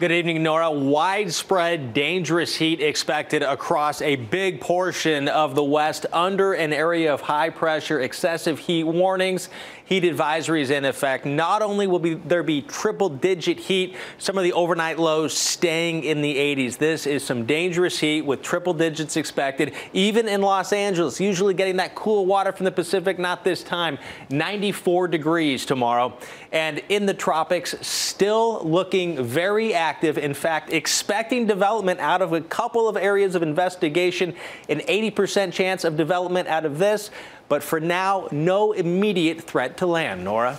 Good 0.00 0.12
evening, 0.12 0.44
Norah. 0.44 0.70
Widespread 0.70 1.92
dangerous 1.92 2.54
heat 2.54 2.80
expected 2.80 3.42
across 3.42 4.00
a 4.00 4.14
big 4.14 4.60
portion 4.60 5.26
of 5.26 5.56
the 5.56 5.64
West 5.64 6.06
under 6.12 6.52
an 6.52 6.72
area 6.72 7.12
of 7.12 7.20
high 7.20 7.50
pressure, 7.50 8.00
excessive 8.00 8.60
heat 8.60 8.84
warnings 8.84 9.48
heat 9.88 10.04
advisories 10.04 10.70
in 10.70 10.84
effect. 10.84 11.24
Not 11.24 11.62
only 11.62 11.86
will 11.86 11.98
be, 11.98 12.12
there 12.12 12.42
be 12.42 12.60
triple 12.60 13.08
digit 13.08 13.58
heat, 13.58 13.96
some 14.18 14.36
of 14.36 14.44
the 14.44 14.52
overnight 14.52 14.98
lows 14.98 15.32
staying 15.32 16.04
in 16.04 16.20
the 16.20 16.36
80s. 16.36 16.76
This 16.76 17.06
is 17.06 17.24
some 17.24 17.46
dangerous 17.46 17.98
heat 17.98 18.20
with 18.20 18.42
triple 18.42 18.74
digits 18.74 19.16
expected, 19.16 19.72
even 19.94 20.28
in 20.28 20.42
Los 20.42 20.74
Angeles, 20.74 21.18
usually 21.18 21.54
getting 21.54 21.76
that 21.76 21.94
cool 21.94 22.26
water 22.26 22.52
from 22.52 22.64
the 22.64 22.70
Pacific, 22.70 23.18
not 23.18 23.44
this 23.44 23.62
time. 23.62 23.98
94 24.28 25.08
degrees 25.08 25.64
tomorrow. 25.64 26.18
And 26.52 26.82
in 26.90 27.06
the 27.06 27.14
tropics, 27.14 27.74
still 27.80 28.62
looking 28.64 29.24
very 29.24 29.72
active. 29.72 30.18
In 30.18 30.34
fact, 30.34 30.70
expecting 30.70 31.46
development 31.46 31.98
out 32.00 32.20
of 32.20 32.34
a 32.34 32.42
couple 32.42 32.90
of 32.90 32.98
areas 32.98 33.34
of 33.34 33.42
investigation, 33.42 34.34
an 34.68 34.80
80% 34.80 35.50
chance 35.50 35.84
of 35.84 35.96
development 35.96 36.46
out 36.46 36.66
of 36.66 36.78
this. 36.78 37.10
But 37.48 37.62
for 37.62 37.80
now, 37.80 38.28
no 38.30 38.72
immediate 38.72 39.40
threat 39.42 39.76
to 39.78 39.86
land. 39.86 40.24
Norah. 40.24 40.58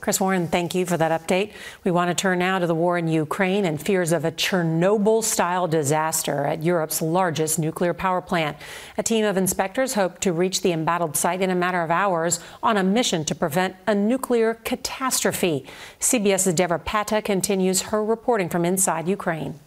Chris 0.00 0.20
Warren, 0.20 0.46
thank 0.46 0.76
you 0.76 0.86
for 0.86 0.96
that 0.96 1.20
update. 1.20 1.52
We 1.82 1.90
want 1.90 2.08
to 2.08 2.14
turn 2.14 2.38
now 2.38 2.60
to 2.60 2.68
the 2.68 2.74
war 2.74 2.96
in 2.96 3.08
Ukraine 3.08 3.64
and 3.64 3.82
fears 3.82 4.12
of 4.12 4.24
a 4.24 4.30
Chernobyl 4.30 5.24
style 5.24 5.66
disaster 5.66 6.44
at 6.44 6.62
Europe's 6.62 7.02
largest 7.02 7.58
nuclear 7.58 7.92
power 7.92 8.22
plant. 8.22 8.56
A 8.96 9.02
team 9.02 9.24
of 9.24 9.36
inspectors 9.36 9.94
hope 9.94 10.20
to 10.20 10.32
reach 10.32 10.62
the 10.62 10.70
embattled 10.70 11.16
site 11.16 11.42
in 11.42 11.50
a 11.50 11.54
matter 11.54 11.82
of 11.82 11.90
hours 11.90 12.38
on 12.62 12.76
a 12.76 12.84
mission 12.84 13.24
to 13.24 13.34
prevent 13.34 13.74
a 13.88 13.94
nuclear 13.94 14.54
catastrophe. 14.54 15.66
CBS's 15.98 16.54
Debora 16.54 16.84
Patta 16.84 17.20
continues 17.20 17.82
her 17.82 18.04
reporting 18.04 18.48
from 18.48 18.64
inside 18.64 19.08
Ukraine. 19.08 19.58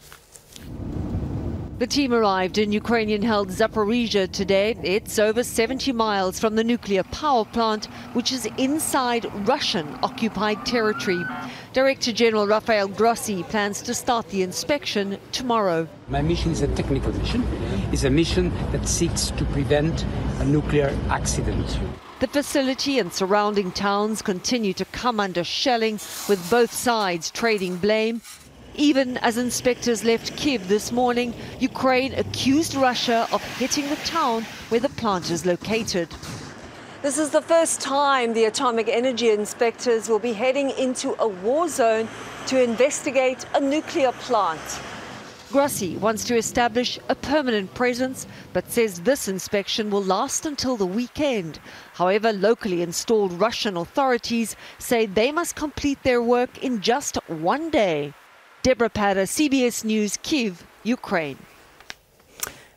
The 1.81 1.87
team 1.87 2.13
arrived 2.13 2.59
in 2.59 2.71
Ukrainian 2.71 3.23
held 3.23 3.49
Zaporizhia 3.49 4.31
today. 4.31 4.77
It's 4.83 5.17
over 5.17 5.43
70 5.43 5.91
miles 5.93 6.39
from 6.39 6.53
the 6.53 6.63
nuclear 6.63 7.01
power 7.05 7.43
plant, 7.43 7.85
which 8.13 8.31
is 8.31 8.45
inside 8.59 9.25
Russian 9.47 9.87
occupied 10.03 10.63
territory. 10.63 11.25
Director 11.73 12.11
General 12.11 12.45
Rafael 12.45 12.87
Grossi 12.87 13.41
plans 13.41 13.81
to 13.81 13.95
start 13.95 14.29
the 14.29 14.43
inspection 14.43 15.17
tomorrow. 15.31 15.87
My 16.07 16.21
mission 16.21 16.51
is 16.51 16.61
a 16.61 16.67
technical 16.67 17.11
mission. 17.13 17.43
It's 17.91 18.03
a 18.03 18.11
mission 18.11 18.51
that 18.73 18.87
seeks 18.87 19.31
to 19.31 19.43
prevent 19.45 20.05
a 20.37 20.45
nuclear 20.45 20.95
accident. 21.09 21.79
The 22.19 22.27
facility 22.27 22.99
and 22.99 23.11
surrounding 23.11 23.71
towns 23.71 24.21
continue 24.21 24.73
to 24.73 24.85
come 24.85 25.19
under 25.19 25.43
shelling, 25.43 25.95
with 26.29 26.47
both 26.51 26.71
sides 26.71 27.31
trading 27.31 27.77
blame 27.77 28.21
even 28.75 29.17
as 29.17 29.37
inspectors 29.37 30.03
left 30.03 30.35
Kiev 30.37 30.67
this 30.67 30.91
morning, 30.91 31.33
Ukraine 31.59 32.13
accused 32.13 32.75
Russia 32.75 33.27
of 33.31 33.43
hitting 33.57 33.89
the 33.89 33.95
town 33.97 34.43
where 34.69 34.79
the 34.79 34.89
plant 34.89 35.29
is 35.29 35.45
located. 35.45 36.09
This 37.01 37.17
is 37.17 37.31
the 37.31 37.41
first 37.41 37.81
time 37.81 38.33
the 38.33 38.45
atomic 38.45 38.87
energy 38.87 39.31
inspectors 39.31 40.07
will 40.07 40.19
be 40.19 40.33
heading 40.33 40.69
into 40.71 41.15
a 41.19 41.27
war 41.27 41.67
zone 41.67 42.07
to 42.47 42.61
investigate 42.61 43.45
a 43.55 43.59
nuclear 43.59 44.11
plant. 44.11 44.61
Grossi 45.51 45.97
wants 45.97 46.23
to 46.25 46.37
establish 46.37 46.97
a 47.09 47.15
permanent 47.15 47.73
presence, 47.73 48.25
but 48.53 48.71
says 48.71 49.01
this 49.01 49.27
inspection 49.27 49.89
will 49.89 50.03
last 50.03 50.45
until 50.45 50.77
the 50.77 50.85
weekend. 50.85 51.59
However, 51.93 52.31
locally 52.31 52.81
installed 52.81 53.33
Russian 53.33 53.75
authorities 53.75 54.55
say 54.79 55.07
they 55.07 55.31
must 55.31 55.57
complete 55.57 56.01
their 56.03 56.21
work 56.21 56.63
in 56.63 56.79
just 56.79 57.17
one 57.27 57.69
day. 57.69 58.13
Debora 58.63 58.93
Patta, 58.93 59.21
CBS 59.25 59.83
News, 59.83 60.17
Kiev, 60.21 60.63
Ukraine. 60.83 61.37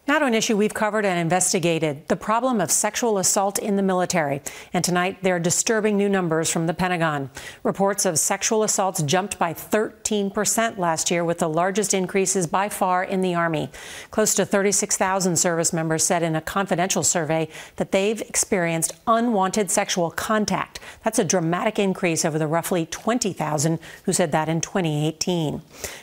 Now 0.07 0.19
to 0.19 0.27
an 0.27 0.35
issue 0.35 0.55
we've 0.55 0.75
covered 0.75 1.07
and 1.07 1.19
investigated 1.19 2.09
the 2.09 2.17
problem 2.17 2.61
of 2.61 2.71
sexual 2.71 3.17
assault 3.17 3.59
in 3.59 3.77
the 3.77 3.83
military. 3.83 4.43
And 4.75 4.85
tonight, 4.85 5.23
there 5.23 5.37
are 5.37 5.41
disturbing 5.41 5.97
new 5.97 6.11
numbers 6.11 6.51
from 6.51 6.67
the 6.67 6.75
Pentagon. 6.75 7.31
Reports 7.63 8.05
of 8.05 8.19
sexual 8.19 8.63
assaults 8.63 9.01
jumped 9.01 9.39
by 9.39 9.55
13% 9.55 10.77
last 10.77 11.11
year, 11.11 11.25
with 11.25 11.39
the 11.39 11.49
largest 11.49 11.95
increases 11.95 12.47
by 12.47 12.69
far 12.69 13.03
in 13.03 13.23
the 13.23 13.35
Army. 13.35 13.71
Close 14.11 14.35
to 14.35 14.45
36,000 14.45 15.37
service 15.37 15.73
members 15.73 16.05
said 16.05 16.23
in 16.23 16.37
a 16.37 16.43
confidential 16.43 17.03
survey 17.03 17.49
that 17.77 17.91
they've 17.91 18.21
experienced 18.21 18.93
unwanted 19.07 19.71
sexual 19.71 20.11
contact. 20.11 20.81
That's 21.03 21.19
a 21.19 21.25
dramatic 21.25 21.79
increase 21.79 22.27
over 22.27 22.39
the 22.39 22.47
roughly 22.47 22.85
20,000 22.85 23.79
who 24.05 24.13
said 24.13 24.33
that 24.33 24.51
in 24.51 24.61
2018. 24.61 25.63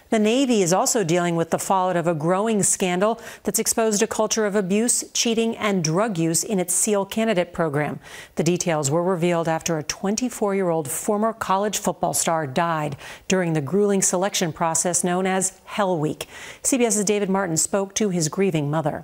The 0.09 0.19
Navy 0.19 0.63
is 0.63 0.73
also 0.73 1.03
dealing 1.03 1.35
with 1.35 1.51
the 1.51 1.59
fallout 1.59 1.95
of 1.95 2.07
a 2.07 2.15
growing 2.15 2.63
scandal 2.63 3.21
that's 3.43 3.59
exposed 3.59 3.90
a 3.99 4.05
culture 4.05 4.45
of 4.45 4.55
abuse, 4.55 5.03
cheating, 5.11 5.57
and 5.57 5.83
drug 5.83 6.19
use 6.19 6.43
in 6.43 6.59
its 6.59 6.75
SEAL 6.75 7.07
candidate 7.07 7.51
program. 7.51 7.99
The 8.35 8.43
details 8.43 8.91
were 8.91 9.01
revealed 9.01 9.47
after 9.47 9.79
a 9.79 9.83
24 9.83 10.53
year 10.53 10.69
old 10.69 10.87
former 10.87 11.33
college 11.33 11.79
football 11.79 12.13
star 12.13 12.45
died 12.45 12.95
during 13.27 13.53
the 13.53 13.61
grueling 13.61 14.03
selection 14.03 14.53
process 14.53 15.03
known 15.03 15.25
as 15.25 15.59
Hell 15.65 15.97
Week. 15.97 16.27
CBS's 16.61 17.05
David 17.05 17.31
Martin 17.31 17.57
spoke 17.57 17.95
to 17.95 18.11
his 18.11 18.29
grieving 18.29 18.69
mother. 18.69 19.03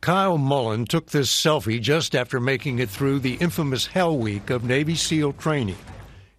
Kyle 0.00 0.36
Mullen 0.36 0.84
took 0.86 1.10
this 1.10 1.30
selfie 1.30 1.80
just 1.80 2.16
after 2.16 2.40
making 2.40 2.80
it 2.80 2.90
through 2.90 3.20
the 3.20 3.34
infamous 3.34 3.86
Hell 3.86 4.18
Week 4.18 4.50
of 4.50 4.64
Navy 4.64 4.96
SEAL 4.96 5.34
training. 5.34 5.78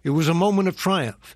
It 0.04 0.10
was 0.10 0.28
a 0.28 0.34
moment 0.34 0.68
of 0.68 0.76
triumph 0.76 1.34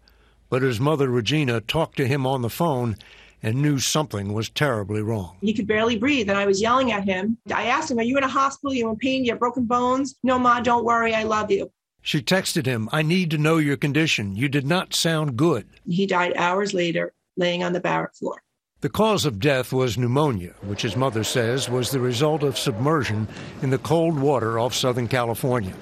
but 0.50 0.62
his 0.62 0.80
mother, 0.80 1.08
Regina, 1.08 1.60
talked 1.60 1.96
to 1.96 2.06
him 2.06 2.26
on 2.26 2.42
the 2.42 2.50
phone 2.50 2.96
and 3.42 3.62
knew 3.62 3.78
something 3.78 4.32
was 4.32 4.50
terribly 4.50 5.02
wrong. 5.02 5.36
He 5.40 5.54
could 5.54 5.66
barely 5.66 5.98
breathe, 5.98 6.28
and 6.28 6.38
I 6.38 6.46
was 6.46 6.60
yelling 6.60 6.92
at 6.92 7.04
him. 7.04 7.38
I 7.54 7.66
asked 7.66 7.90
him, 7.90 7.98
Are 7.98 8.02
you 8.02 8.18
in 8.18 8.24
a 8.24 8.28
hospital? 8.28 8.72
Are 8.72 8.76
you 8.76 8.88
in 8.88 8.96
pain? 8.96 9.24
You 9.24 9.32
have 9.32 9.40
broken 9.40 9.64
bones? 9.64 10.16
No, 10.22 10.38
Ma, 10.38 10.60
don't 10.60 10.84
worry. 10.84 11.14
I 11.14 11.22
love 11.22 11.50
you. 11.50 11.70
She 12.02 12.22
texted 12.22 12.64
him, 12.66 12.88
I 12.92 13.02
need 13.02 13.30
to 13.30 13.38
know 13.38 13.58
your 13.58 13.76
condition. 13.76 14.34
You 14.34 14.48
did 14.48 14.66
not 14.66 14.94
sound 14.94 15.36
good. 15.36 15.68
He 15.86 16.06
died 16.06 16.32
hours 16.36 16.72
later, 16.72 17.12
laying 17.36 17.62
on 17.62 17.72
the 17.72 17.80
barrack 17.80 18.14
floor. 18.14 18.42
The 18.80 18.88
cause 18.88 19.26
of 19.26 19.38
death 19.40 19.74
was 19.74 19.98
pneumonia, 19.98 20.54
which 20.62 20.80
his 20.80 20.96
mother 20.96 21.22
says 21.22 21.68
was 21.68 21.90
the 21.90 22.00
result 22.00 22.42
of 22.42 22.56
submersion 22.56 23.28
in 23.60 23.68
the 23.68 23.76
cold 23.76 24.18
water 24.18 24.58
off 24.58 24.74
Southern 24.74 25.06
California. 25.06 25.74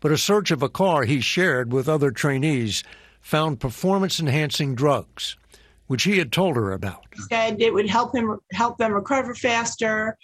But 0.00 0.12
a 0.12 0.16
search 0.16 0.50
of 0.50 0.62
a 0.62 0.70
car 0.70 1.04
he 1.04 1.20
shared 1.20 1.70
with 1.70 1.88
other 1.88 2.10
trainees 2.10 2.82
found 3.20 3.60
performance 3.60 4.18
enhancing 4.18 4.74
drugs, 4.74 5.36
which 5.88 6.04
he 6.04 6.16
had 6.18 6.30
told 6.32 6.56
her 6.56 6.72
about. 6.72 7.04
He 7.14 7.22
said 7.22 7.60
it 7.60 7.74
would 7.74 7.88
help 7.90 8.14
him 8.14 8.38
help 8.52 8.78
them 8.78 8.92
recover 8.92 9.34
faster. 9.34 10.16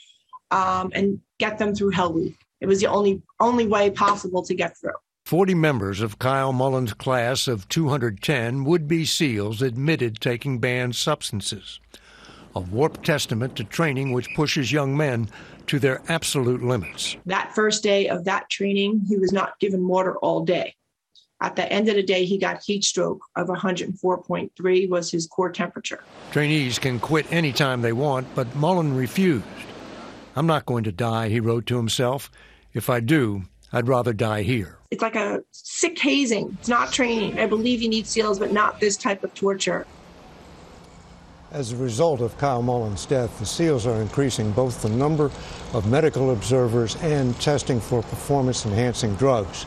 um, 0.50 0.90
and 0.94 1.21
get 1.38 1.59
them 1.59 1.75
through 1.75 1.90
Hell 1.90 2.12
Week. 2.12 2.37
It 2.61 2.66
was 2.66 2.80
the 2.80 2.87
only 2.87 3.21
only 3.40 3.66
way 3.66 3.90
possible 3.90 4.42
to 4.44 4.54
get 4.54 4.76
through. 4.78 4.92
40 5.26 5.54
members 5.54 6.00
of 6.00 6.18
Kyle 6.18 6.52
Mullen's 6.52 6.92
class 6.92 7.49
of 7.49 7.66
210 7.71 8.62
would 8.64 8.87
be 8.87 9.04
SEALs 9.06 9.62
admitted 9.62 10.21
taking 10.21 10.59
banned 10.61 10.94
substances. 10.94 11.80
A 12.54 12.61
warped 12.61 13.04
testament 13.04 13.56
to 13.56 13.64
training 13.64 14.12
which 14.12 14.28
pushes 14.37 14.71
young 14.71 14.97
men 14.97 15.28
to 15.66 15.78
their 15.78 16.02
absolute 16.09 16.62
limits. 16.62 17.16
That 17.26 17.54
first 17.54 17.83
day 17.83 18.09
of 18.09 18.25
that 18.25 18.49
training, 18.50 19.06
he 19.09 19.16
was 19.16 19.33
not 19.33 19.59
given 19.59 19.88
water 19.88 20.16
all 20.18 20.44
day. 20.44 20.75
At 21.44 21.56
the 21.56 21.70
end 21.70 21.90
of 21.90 21.96
the 21.96 22.02
day, 22.02 22.24
he 22.24 22.38
got 22.38 22.62
heat 22.62 22.84
stroke 22.84 23.22
of 23.36 23.48
104.3 23.48 24.88
was 24.88 25.10
his 25.10 25.26
core 25.26 25.52
temperature. 25.52 26.02
Trainees 26.32 26.78
can 26.78 26.98
quit 26.98 27.30
any 27.30 27.52
time 27.52 27.82
they 27.82 27.92
want, 27.92 28.34
but 28.34 28.56
Mullen 28.56 28.96
refused. 28.96 29.44
I'm 30.36 30.46
not 30.46 30.64
going 30.64 30.84
to 30.84 30.90
die, 30.90 31.28
he 31.28 31.40
wrote 31.40 31.66
to 31.66 31.76
himself. 31.76 32.30
If 32.72 32.88
I 32.88 33.00
do, 33.00 33.42
I'd 33.74 33.88
rather 33.88 34.14
die 34.14 34.40
here. 34.40 34.78
It's 34.90 35.02
like 35.02 35.16
a 35.16 35.44
sick 35.50 35.98
hazing. 35.98 36.56
It's 36.60 36.68
not 36.70 36.94
training. 36.94 37.38
I 37.38 37.44
believe 37.44 37.82
you 37.82 37.90
need 37.90 38.06
SEALs, 38.06 38.38
but 38.38 38.50
not 38.50 38.80
this 38.80 38.96
type 38.96 39.22
of 39.22 39.34
torture. 39.34 39.86
As 41.52 41.72
a 41.72 41.76
result 41.76 42.22
of 42.22 42.38
Kyle 42.38 42.62
Mullen's 42.62 43.04
death, 43.04 43.38
the 43.38 43.44
SEALs 43.44 43.86
are 43.86 44.00
increasing 44.00 44.50
both 44.52 44.80
the 44.80 44.88
number 44.88 45.30
of 45.74 45.86
medical 45.90 46.32
observers 46.32 46.96
and 47.02 47.38
testing 47.38 47.80
for 47.80 48.00
performance 48.00 48.64
enhancing 48.64 49.14
drugs. 49.16 49.66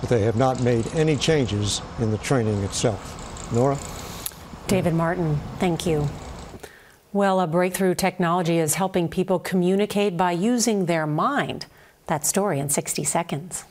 But 0.00 0.10
they 0.10 0.22
have 0.22 0.36
not 0.36 0.62
made 0.62 0.86
any 0.94 1.16
changes 1.16 1.82
in 1.98 2.10
the 2.10 2.18
training 2.18 2.62
itself. 2.64 3.52
Norah? 3.52 3.78
David 4.68 4.94
Martin, 4.94 5.40
thank 5.58 5.86
you. 5.86 6.08
Well, 7.12 7.40
a 7.40 7.46
breakthrough 7.46 7.94
technology 7.94 8.58
is 8.58 8.74
helping 8.74 9.08
people 9.08 9.38
communicate 9.38 10.16
by 10.16 10.32
using 10.32 10.86
their 10.86 11.06
mind. 11.06 11.66
That 12.06 12.26
story 12.26 12.58
in 12.58 12.68
60 12.68 13.02
seconds. 13.04 13.64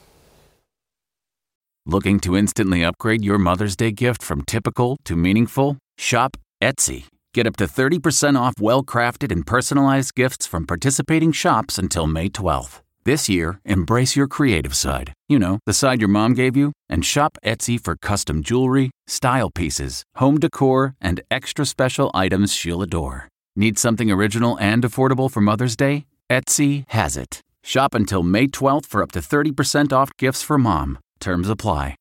Looking 1.86 2.20
to 2.22 2.36
instantly 2.36 2.84
upgrade 2.84 3.24
your 3.24 3.38
Mother's 3.38 3.76
Day 3.76 3.92
gift 3.92 4.22
from 4.22 4.42
typical 4.42 4.98
to 5.06 5.16
meaningful? 5.16 5.78
Shop 5.98 6.36
Etsy. 6.62 7.06
Get 7.34 7.48
up 7.48 7.56
to 7.58 7.66
30% 7.66 8.38
off 8.38 8.56
well 8.60 8.84
crafted 8.84 9.32
and 9.32 9.46
personalized 9.46 10.16
gifts 10.16 10.48
from 10.48 10.66
participating 10.66 11.32
shops 11.32 11.78
until 11.78 12.08
May 12.08 12.30
12th. 12.30 12.82
This 13.08 13.30
year, 13.30 13.62
embrace 13.64 14.18
your 14.18 14.28
creative 14.28 14.76
side. 14.76 15.14
You 15.30 15.40
know, 15.40 15.60
the 15.66 15.72
side 15.72 16.02
your 16.02 16.10
mom 16.10 16.34
gave 16.34 16.58
you, 16.58 16.74
and 16.90 17.06
shop 17.06 17.38
Etsy 17.42 17.80
for 17.82 17.96
custom 17.96 18.44
jewelry, 18.44 18.92
style 19.08 19.50
pieces, 19.50 20.04
home 20.16 20.38
decor, 20.42 20.94
and 21.00 21.22
extra 21.32 21.66
special 21.66 22.12
items 22.14 22.54
she'll 22.54 22.82
adore. 22.82 23.30
Need 23.56 23.80
something 23.80 24.12
original 24.12 24.60
and 24.60 24.84
affordable 24.84 25.32
for 25.32 25.40
Mother's 25.40 25.78
Day? 25.78 26.06
Etsy 26.30 26.84
has 26.90 27.16
it. 27.16 27.40
Shop 27.64 27.96
until 27.96 28.24
May 28.24 28.48
12th 28.48 28.88
for 28.88 29.02
up 29.02 29.14
to 29.14 29.20
30% 29.20 29.94
off 29.94 30.10
gifts 30.18 30.44
for 30.44 30.58
mom. 30.58 31.00
Terms 31.22 31.50
apply. 31.50 31.96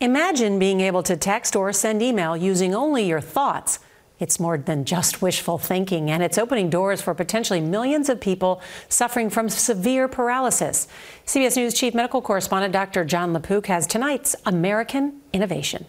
Imagine 0.00 0.58
being 0.58 0.80
able 0.80 1.02
to 1.02 1.18
text 1.18 1.54
or 1.54 1.70
send 1.74 2.00
email 2.00 2.34
using 2.34 2.74
only 2.74 3.04
your 3.04 3.20
thoughts. 3.20 3.78
It's 4.18 4.40
more 4.40 4.58
than 4.58 4.84
just 4.84 5.22
wishful 5.22 5.58
thinking, 5.58 6.10
and 6.10 6.22
it's 6.22 6.38
opening 6.38 6.70
doors 6.70 7.00
for 7.00 7.14
potentially 7.14 7.60
millions 7.60 8.08
of 8.08 8.20
people 8.20 8.60
suffering 8.88 9.30
from 9.30 9.48
severe 9.48 10.08
paralysis. 10.08 10.88
CBS 11.24 11.56
News 11.56 11.74
Chief 11.74 11.94
Medical 11.94 12.20
Correspondent 12.20 12.72
Dr. 12.72 13.04
John 13.04 13.32
LaPook 13.32 13.66
has 13.66 13.86
tonight's 13.86 14.34
American 14.44 15.20
Innovation. 15.32 15.86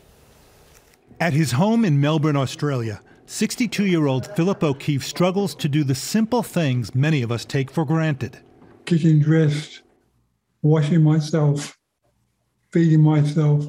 At 1.19 1.33
his 1.33 1.53
home 1.53 1.83
in 1.83 1.99
Melbourne, 1.99 2.37
Australia, 2.37 3.01
62 3.25 3.85
year 3.85 4.05
old 4.05 4.27
Philip 4.35 4.63
O'Keefe 4.63 5.03
struggles 5.03 5.55
to 5.55 5.67
do 5.67 5.83
the 5.83 5.95
simple 5.95 6.43
things 6.43 6.93
many 6.93 7.21
of 7.21 7.31
us 7.31 7.45
take 7.45 7.71
for 7.71 7.83
granted. 7.83 8.39
Getting 8.85 9.19
dressed, 9.21 9.81
washing 10.61 11.03
myself, 11.03 11.77
feeding 12.71 13.01
myself. 13.01 13.65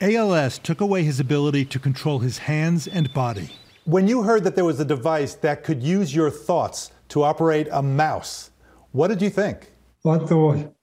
ALS 0.00 0.58
took 0.58 0.80
away 0.80 1.02
his 1.04 1.20
ability 1.20 1.64
to 1.66 1.78
control 1.78 2.18
his 2.18 2.38
hands 2.38 2.86
and 2.86 3.12
body. 3.14 3.50
When 3.86 4.08
you 4.08 4.24
heard 4.24 4.42
that 4.42 4.56
there 4.56 4.64
was 4.64 4.80
a 4.80 4.84
device 4.84 5.34
that 5.36 5.62
could 5.62 5.80
use 5.80 6.12
your 6.12 6.28
thoughts 6.28 6.90
to 7.10 7.22
operate 7.22 7.68
a 7.70 7.82
mouse, 7.82 8.50
what 8.90 9.06
did 9.06 9.22
you 9.22 9.30
think? 9.30 9.70
I 10.04 10.18
thought, 10.18 10.74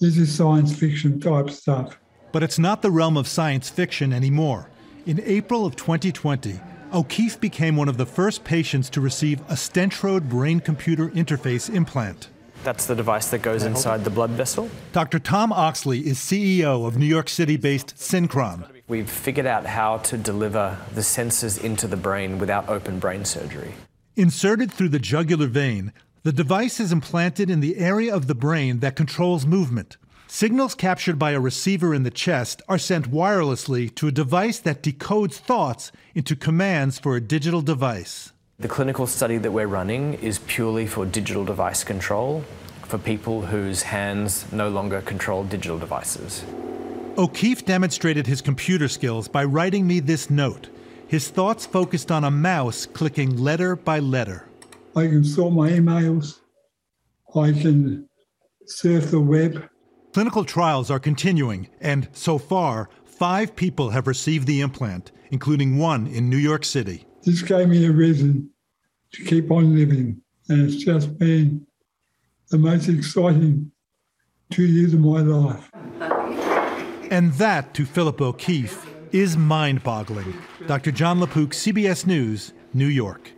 this 0.00 0.16
is 0.16 0.32
science 0.32 0.72
fiction 0.72 1.18
type 1.18 1.50
stuff. 1.50 1.98
But 2.30 2.44
it's 2.44 2.56
not 2.56 2.80
the 2.80 2.92
realm 2.92 3.16
of 3.16 3.26
science 3.26 3.70
fiction 3.70 4.12
anymore. 4.12 4.70
In 5.04 5.20
April 5.24 5.66
of 5.66 5.74
2020, 5.74 6.60
O'Keefe 6.92 7.40
became 7.40 7.74
one 7.74 7.88
of 7.88 7.96
the 7.96 8.06
first 8.06 8.44
patients 8.44 8.88
to 8.90 9.00
receive 9.00 9.40
a 9.42 9.54
Stentrode 9.54 10.28
brain 10.28 10.60
computer 10.60 11.08
interface 11.08 11.68
implant. 11.74 12.28
That's 12.62 12.86
the 12.86 12.94
device 12.94 13.30
that 13.30 13.42
goes 13.42 13.64
inside 13.64 14.04
the 14.04 14.10
blood 14.10 14.30
vessel. 14.30 14.70
Dr. 14.92 15.18
Tom 15.18 15.52
Oxley 15.52 16.06
is 16.06 16.18
CEO 16.18 16.86
of 16.86 16.96
New 16.96 17.04
York 17.04 17.28
City 17.28 17.56
based 17.56 17.96
Synchron. 17.96 18.73
We've 18.94 19.10
figured 19.10 19.46
out 19.46 19.66
how 19.66 19.98
to 19.98 20.16
deliver 20.16 20.78
the 20.94 21.00
sensors 21.00 21.60
into 21.60 21.88
the 21.88 21.96
brain 21.96 22.38
without 22.38 22.68
open 22.68 23.00
brain 23.00 23.24
surgery. 23.24 23.74
Inserted 24.14 24.70
through 24.70 24.90
the 24.90 25.00
jugular 25.00 25.48
vein, 25.48 25.92
the 26.22 26.30
device 26.30 26.78
is 26.78 26.92
implanted 26.92 27.50
in 27.50 27.58
the 27.58 27.78
area 27.78 28.14
of 28.14 28.28
the 28.28 28.36
brain 28.36 28.78
that 28.78 28.94
controls 28.94 29.46
movement. 29.46 29.96
Signals 30.28 30.76
captured 30.76 31.18
by 31.18 31.32
a 31.32 31.40
receiver 31.40 31.92
in 31.92 32.04
the 32.04 32.10
chest 32.12 32.62
are 32.68 32.78
sent 32.78 33.10
wirelessly 33.10 33.92
to 33.96 34.06
a 34.06 34.12
device 34.12 34.60
that 34.60 34.84
decodes 34.84 35.38
thoughts 35.38 35.90
into 36.14 36.36
commands 36.36 37.00
for 37.00 37.16
a 37.16 37.20
digital 37.20 37.62
device. 37.62 38.32
The 38.60 38.68
clinical 38.68 39.08
study 39.08 39.38
that 39.38 39.50
we're 39.50 39.66
running 39.66 40.14
is 40.22 40.38
purely 40.46 40.86
for 40.86 41.04
digital 41.04 41.44
device 41.44 41.82
control 41.82 42.44
for 42.82 42.98
people 42.98 43.46
whose 43.46 43.82
hands 43.82 44.52
no 44.52 44.68
longer 44.68 45.00
control 45.00 45.42
digital 45.42 45.80
devices. 45.80 46.44
O'Keefe 47.16 47.64
demonstrated 47.64 48.26
his 48.26 48.40
computer 48.40 48.88
skills 48.88 49.28
by 49.28 49.44
writing 49.44 49.86
me 49.86 50.00
this 50.00 50.30
note. 50.30 50.68
His 51.06 51.28
thoughts 51.28 51.64
focused 51.64 52.10
on 52.10 52.24
a 52.24 52.30
mouse 52.30 52.86
clicking 52.86 53.36
letter 53.36 53.76
by 53.76 54.00
letter. 54.00 54.48
I 54.96 55.02
can 55.06 55.22
sort 55.22 55.52
my 55.52 55.70
emails. 55.70 56.40
I 57.36 57.52
can 57.52 58.08
surf 58.66 59.12
the 59.12 59.20
web. 59.20 59.68
Clinical 60.12 60.44
trials 60.44 60.90
are 60.90 60.98
continuing, 60.98 61.68
and 61.80 62.08
so 62.12 62.36
far, 62.36 62.90
five 63.04 63.54
people 63.54 63.90
have 63.90 64.08
received 64.08 64.48
the 64.48 64.60
implant, 64.60 65.12
including 65.30 65.78
one 65.78 66.08
in 66.08 66.28
New 66.28 66.36
York 66.36 66.64
City. 66.64 67.06
This 67.22 67.42
gave 67.42 67.68
me 67.68 67.86
a 67.86 67.92
reason 67.92 68.50
to 69.12 69.24
keep 69.24 69.52
on 69.52 69.76
living, 69.76 70.20
and 70.48 70.68
it's 70.68 70.82
just 70.84 71.16
been 71.18 71.64
the 72.50 72.58
most 72.58 72.88
exciting 72.88 73.70
two 74.50 74.66
years 74.66 74.94
of 74.94 75.00
my 75.00 75.20
life. 75.20 75.70
And 77.14 77.32
that, 77.34 77.74
to 77.74 77.84
Philip 77.84 78.20
O'Keefe, 78.20 78.92
is 79.12 79.36
mind 79.36 79.84
boggling. 79.84 80.34
Dr. 80.66 80.90
John 80.90 81.20
LaPook, 81.20 81.50
CBS 81.50 82.08
News, 82.08 82.52
New 82.72 82.88
York. 82.88 83.30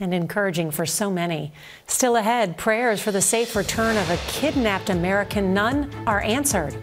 And 0.00 0.12
encouraging 0.12 0.72
for 0.72 0.84
so 0.84 1.08
many. 1.08 1.52
Still 1.86 2.16
ahead, 2.16 2.58
prayers 2.58 3.00
for 3.00 3.12
the 3.12 3.22
safe 3.22 3.54
return 3.54 3.96
of 3.96 4.10
a 4.10 4.16
kidnapped 4.26 4.90
American 4.90 5.54
nun 5.54 5.92
are 6.08 6.20
answered. 6.22 6.76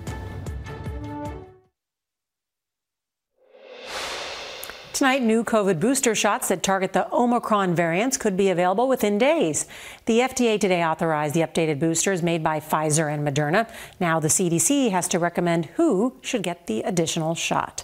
Tonight, 4.93 5.23
new 5.23 5.43
COVID 5.43 5.79
booster 5.79 6.13
shots 6.13 6.49
that 6.49 6.61
target 6.61 6.93
the 6.93 7.11
Omicron 7.11 7.73
variants 7.73 8.15
could 8.15 8.37
be 8.37 8.49
available 8.49 8.87
within 8.87 9.17
days. 9.17 9.65
The 10.05 10.19
FDA 10.19 10.59
today 10.59 10.85
authorized 10.85 11.33
the 11.33 11.39
updated 11.39 11.79
boosters 11.79 12.21
made 12.21 12.43
by 12.43 12.59
Pfizer 12.59 13.11
and 13.11 13.27
Moderna. 13.27 13.67
Now, 13.99 14.19
the 14.19 14.27
CDC 14.27 14.91
has 14.91 15.07
to 15.07 15.17
recommend 15.17 15.65
who 15.77 16.15
should 16.21 16.43
get 16.43 16.67
the 16.67 16.83
additional 16.83 17.33
shot. 17.33 17.83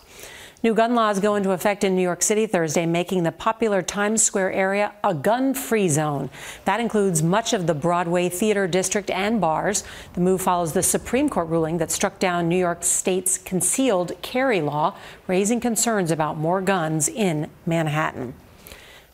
New 0.62 0.74
gun 0.74 0.93
laws 0.93 1.22
go 1.22 1.36
into 1.36 1.52
effect 1.52 1.86
in 1.86 1.95
New 1.95 2.02
York 2.02 2.22
City 2.22 2.45
Thursday, 2.45 2.86
making 2.86 3.24
the 3.24 3.32
popular 3.32 3.82
Times 3.82 4.22
Square 4.22 4.52
area 4.52 4.91
a 5.06 5.13
gun 5.13 5.54
free 5.54 5.88
zone. 5.88 6.30
That 6.65 6.82
includes 6.82 7.24
much 7.24 7.54
of 7.54 7.65
the 7.65 7.74
Broadway 7.74 8.28
Theater 8.28 8.67
District 8.67 9.10
and 9.10 9.39
bars. 9.39 9.86
The 10.15 10.19
move 10.19 10.41
follows 10.41 10.74
the 10.74 10.84
Supreme 10.84 11.30
Court 11.30 11.48
ruling 11.48 11.78
that 11.78 11.91
struck 11.91 12.19
down 12.19 12.50
New 12.50 12.58
York 12.58 12.84
State's 12.84 13.38
concealed 13.38 14.22
carry 14.22 14.60
law, 14.60 14.98
raising 15.28 15.62
concerns 15.62 16.12
about 16.12 16.38
more 16.38 16.60
guns 16.60 17.08
in 17.08 17.50
Manhattan. 17.65 18.34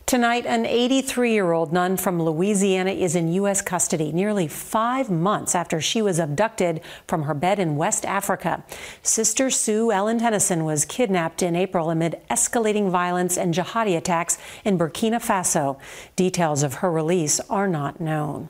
Tonight, 0.06 0.46
an 0.46 0.66
83 0.66 1.32
year 1.32 1.50
old 1.50 1.72
nun 1.72 1.96
from 1.96 2.22
Louisiana 2.22 2.92
is 2.92 3.16
in 3.16 3.32
U.S. 3.32 3.60
custody 3.60 4.12
nearly 4.12 4.46
five 4.46 5.10
months 5.10 5.52
after 5.52 5.80
she 5.80 6.00
was 6.00 6.20
abducted 6.20 6.80
from 7.08 7.24
her 7.24 7.34
bed 7.34 7.58
in 7.58 7.74
West 7.74 8.06
Africa. 8.06 8.62
Sister 9.02 9.46
Suellen 9.46 10.20
Tennyson 10.20 10.64
was 10.64 10.84
kidnapped 10.84 11.42
in 11.42 11.56
April 11.56 11.90
amid 11.90 12.20
escalating 12.30 12.88
violence 12.88 13.36
and 13.36 13.52
jihadi 13.52 13.96
attacks 13.96 14.38
in 14.64 14.78
Burkina 14.78 15.20
Faso. 15.20 15.76
Details 16.14 16.62
of 16.62 16.74
her 16.74 16.92
release 16.92 17.40
are 17.50 17.66
not 17.66 18.00
known. 18.00 18.48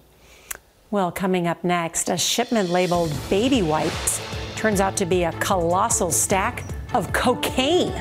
Well, 0.91 1.11
coming 1.11 1.47
up 1.47 1.65
next, 1.65 2.11
a 2.11 2.19
shipment 2.19 2.69
labeled 2.69 3.15
baby 3.31 3.63
wipes 3.63 4.21
turns 4.57 4.79
out 4.83 4.95
to 4.99 5.07
be 5.07 5.23
a 5.23 5.33
colossal 5.41 6.11
stack 6.11 6.65
of 6.93 7.15
cocaine. 7.15 7.95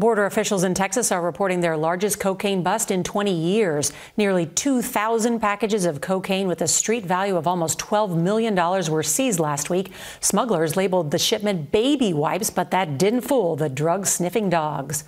Border 0.00 0.24
officials 0.24 0.64
in 0.64 0.72
Texas 0.72 1.12
are 1.12 1.20
reporting 1.20 1.60
their 1.60 1.76
largest 1.76 2.18
cocaine 2.18 2.62
bust 2.62 2.90
in 2.90 3.04
20 3.04 3.34
years. 3.34 3.92
Nearly 4.16 4.46
2,000 4.46 5.38
packages 5.40 5.84
of 5.84 6.00
cocaine 6.00 6.48
with 6.48 6.62
a 6.62 6.68
street 6.68 7.04
value 7.04 7.36
of 7.36 7.46
almost 7.46 7.78
$12 7.78 8.16
million 8.16 8.54
were 8.90 9.02
seized 9.02 9.38
last 9.38 9.68
week. 9.68 9.92
Smugglers 10.20 10.74
labeled 10.74 11.10
the 11.10 11.18
shipment 11.18 11.70
baby 11.70 12.14
wipes, 12.14 12.48
but 12.48 12.70
that 12.70 12.96
didn't 12.96 13.20
fool 13.20 13.56
the 13.56 13.68
drug 13.68 14.06
sniffing 14.06 14.48
dogs. 14.48 15.04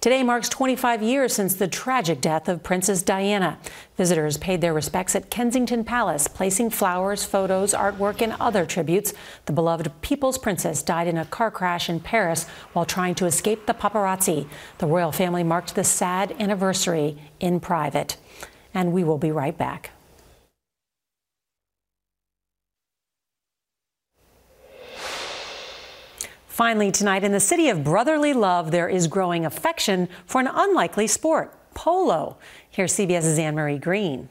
Today 0.00 0.22
marks 0.22 0.48
25 0.48 1.02
years 1.02 1.32
since 1.32 1.56
the 1.56 1.66
tragic 1.66 2.20
death 2.20 2.48
of 2.48 2.62
Princess 2.62 3.02
Diana. 3.02 3.58
Visitors 3.96 4.36
paid 4.36 4.60
their 4.60 4.72
respects 4.72 5.16
at 5.16 5.28
Kensington 5.28 5.82
Palace, 5.82 6.28
placing 6.28 6.70
flowers, 6.70 7.24
photos, 7.24 7.74
artwork, 7.74 8.22
and 8.22 8.36
other 8.38 8.64
tributes. 8.64 9.12
The 9.46 9.52
beloved 9.52 9.90
People's 10.00 10.38
Princess 10.38 10.84
died 10.84 11.08
in 11.08 11.18
a 11.18 11.24
car 11.24 11.50
crash 11.50 11.88
in 11.88 11.98
Paris 11.98 12.46
while 12.74 12.84
trying 12.84 13.16
to 13.16 13.26
escape 13.26 13.66
the 13.66 13.74
paparazzi. 13.74 14.46
The 14.78 14.86
royal 14.86 15.10
family 15.10 15.42
marked 15.42 15.74
the 15.74 15.82
sad 15.82 16.32
anniversary 16.38 17.18
in 17.40 17.58
private. 17.58 18.18
And 18.72 18.92
we 18.92 19.02
will 19.02 19.18
be 19.18 19.32
right 19.32 19.58
back. 19.58 19.90
Finally, 26.58 26.90
tonight, 26.90 27.22
in 27.22 27.30
the 27.30 27.38
city 27.38 27.68
of 27.68 27.84
brotherly 27.84 28.32
love, 28.32 28.72
there 28.72 28.88
is 28.88 29.06
growing 29.06 29.46
affection 29.46 30.08
for 30.26 30.40
an 30.40 30.48
unlikely 30.52 31.06
sport 31.06 31.54
polo. 31.72 32.36
Here's 32.68 32.94
CBS's 32.94 33.38
Anne 33.38 33.54
Marie 33.54 33.78
Green. 33.78 34.28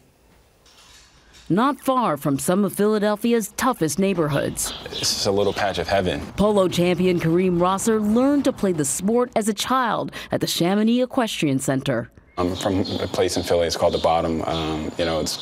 Not 1.47 1.79
far 1.79 2.17
from 2.17 2.37
some 2.37 2.65
of 2.65 2.73
Philadelphia's 2.73 3.53
toughest 3.55 3.97
neighborhoods. 3.97 4.73
This 4.89 5.21
is 5.21 5.25
a 5.25 5.31
little 5.31 5.53
patch 5.53 5.77
of 5.77 5.87
heaven. 5.87 6.19
Polo 6.35 6.67
champion 6.67 7.17
Kareem 7.17 7.61
Rosser 7.61 8.01
learned 8.01 8.43
to 8.43 8.51
play 8.51 8.73
the 8.73 8.83
sport 8.83 9.31
as 9.33 9.47
a 9.47 9.53
child 9.53 10.11
at 10.29 10.41
the 10.41 10.47
Chamounix 10.47 11.05
Equestrian 11.05 11.59
Center. 11.59 12.11
I'm 12.37 12.57
from 12.57 12.81
a 12.81 13.07
place 13.07 13.37
in 13.37 13.43
Philly. 13.43 13.67
It's 13.67 13.77
called 13.77 13.93
the 13.93 13.99
Bottom. 13.99 14.41
Um, 14.41 14.91
you 14.97 15.05
know, 15.05 15.21
it's 15.21 15.37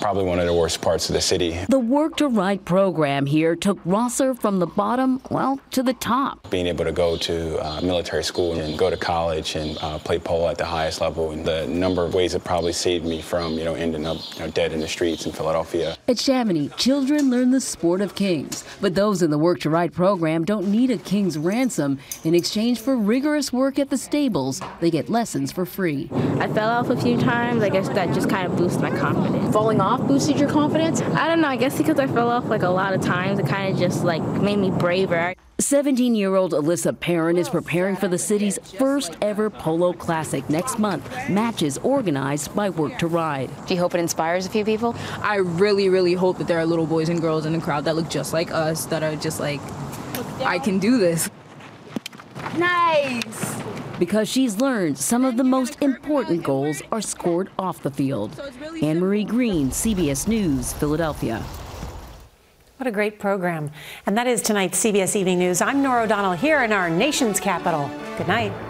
probably 0.00 0.24
one 0.24 0.38
of 0.38 0.46
the 0.46 0.54
worst 0.54 0.80
parts 0.80 1.08
of 1.08 1.14
the 1.14 1.20
city. 1.20 1.58
The 1.68 1.78
Work 1.78 2.16
to 2.16 2.28
Ride 2.28 2.64
program 2.64 3.26
here 3.26 3.54
took 3.54 3.78
Rosser 3.84 4.34
from 4.34 4.58
the 4.58 4.66
bottom, 4.66 5.20
well, 5.30 5.60
to 5.72 5.82
the 5.82 5.92
top. 5.94 6.48
Being 6.50 6.66
able 6.66 6.84
to 6.84 6.92
go 6.92 7.16
to 7.18 7.64
uh, 7.64 7.80
military 7.82 8.24
school 8.24 8.58
and 8.58 8.78
go 8.78 8.88
to 8.88 8.96
college 8.96 9.56
and 9.56 9.76
uh, 9.80 9.98
play 9.98 10.18
polo 10.18 10.48
at 10.48 10.58
the 10.58 10.64
highest 10.64 11.00
level, 11.00 11.32
and 11.32 11.44
the 11.44 11.66
number 11.66 12.04
of 12.04 12.14
ways 12.14 12.34
it 12.34 12.44
probably 12.44 12.72
saved 12.72 13.04
me 13.04 13.20
from, 13.20 13.54
you 13.54 13.64
know, 13.64 13.74
ending 13.74 14.06
up 14.06 14.18
you 14.34 14.40
know, 14.40 14.50
dead 14.50 14.72
in 14.72 14.80
the 14.80 14.88
streets 14.88 15.26
in 15.26 15.32
Philadelphia. 15.32 15.96
At 16.08 16.16
Chamounix, 16.16 16.76
children 16.76 17.30
learn 17.30 17.50
the 17.50 17.60
sport 17.60 18.00
of 18.00 18.14
kings, 18.14 18.64
but 18.80 18.94
those 18.94 19.22
in 19.22 19.30
the 19.30 19.38
Work 19.38 19.60
to 19.60 19.70
Ride 19.70 19.92
program 19.92 20.44
don't 20.44 20.70
need 20.70 20.90
a 20.90 20.98
king's 20.98 21.36
ransom. 21.36 21.98
In 22.24 22.34
exchange 22.34 22.80
for 22.80 22.96
rigorous 22.96 23.52
work 23.52 23.78
at 23.78 23.90
the 23.90 23.98
stables, 23.98 24.62
they 24.80 24.90
get 24.90 25.10
lessons 25.10 25.52
for 25.52 25.66
free. 25.66 26.08
I 26.38 26.48
fell 26.48 26.70
off 26.70 26.88
a 26.88 26.96
few 26.96 27.18
times. 27.18 27.62
I 27.62 27.68
guess 27.68 27.88
that 27.90 28.14
just 28.14 28.30
kind 28.30 28.50
of 28.50 28.56
boosted 28.56 28.80
my 28.80 28.96
confidence. 28.96 29.52
Falling 29.52 29.80
off 29.80 29.89
boosted 29.98 30.38
your 30.38 30.48
confidence? 30.48 31.00
I 31.00 31.26
don't 31.26 31.40
know. 31.40 31.48
I 31.48 31.56
guess 31.56 31.76
because 31.78 31.98
I 31.98 32.06
fell 32.06 32.30
off 32.30 32.46
like 32.46 32.62
a 32.62 32.68
lot 32.68 32.94
of 32.94 33.00
times, 33.00 33.38
it 33.38 33.46
kind 33.46 33.72
of 33.72 33.78
just 33.78 34.04
like 34.04 34.22
made 34.22 34.58
me 34.58 34.70
braver. 34.70 35.34
17 35.58 36.14
year 36.14 36.36
old 36.36 36.52
Alyssa 36.52 36.98
Perrin 36.98 37.36
is 37.36 37.48
preparing 37.48 37.94
for 37.94 38.08
the 38.08 38.16
city's 38.16 38.58
first 38.78 39.16
ever 39.20 39.50
Polo 39.50 39.92
Classic 39.92 40.48
next 40.48 40.78
month. 40.78 41.08
Matches 41.28 41.76
organized 41.78 42.54
by 42.54 42.70
Work 42.70 42.98
to 42.98 43.06
Ride. 43.06 43.50
Do 43.66 43.74
you 43.74 43.80
hope 43.80 43.94
it 43.94 44.00
inspires 44.00 44.46
a 44.46 44.50
few 44.50 44.64
people? 44.64 44.96
I 45.22 45.36
really, 45.36 45.88
really 45.88 46.14
hope 46.14 46.38
that 46.38 46.46
there 46.46 46.58
are 46.58 46.66
little 46.66 46.86
boys 46.86 47.08
and 47.08 47.20
girls 47.20 47.44
in 47.44 47.52
the 47.52 47.60
crowd 47.60 47.84
that 47.84 47.96
look 47.96 48.08
just 48.08 48.32
like 48.32 48.50
us, 48.50 48.86
that 48.86 49.02
are 49.02 49.16
just 49.16 49.38
like, 49.38 49.60
I 50.44 50.58
can 50.58 50.78
do 50.78 50.98
this. 50.98 51.28
Nice! 52.56 53.49
Because 54.00 54.30
she's 54.30 54.56
learned 54.56 54.96
some 54.96 55.26
of 55.26 55.36
the 55.36 55.44
most 55.44 55.76
important 55.82 56.42
goals 56.42 56.80
are 56.90 57.02
scored 57.02 57.50
off 57.58 57.82
the 57.82 57.90
field. 57.90 58.40
Anne 58.82 58.98
Marie 58.98 59.24
Green, 59.24 59.68
CBS 59.68 60.26
News, 60.26 60.72
Philadelphia. 60.72 61.44
What 62.78 62.86
a 62.86 62.90
great 62.90 63.18
program. 63.18 63.70
And 64.06 64.16
that 64.16 64.26
is 64.26 64.40
tonight's 64.40 64.82
CBS 64.82 65.16
Evening 65.16 65.38
News. 65.38 65.60
I'm 65.60 65.82
Norah 65.82 66.04
O'Donnell 66.04 66.32
here 66.32 66.64
in 66.64 66.72
our 66.72 66.88
nation's 66.88 67.38
capital. 67.38 67.90
Good 68.16 68.26
night. 68.26 68.69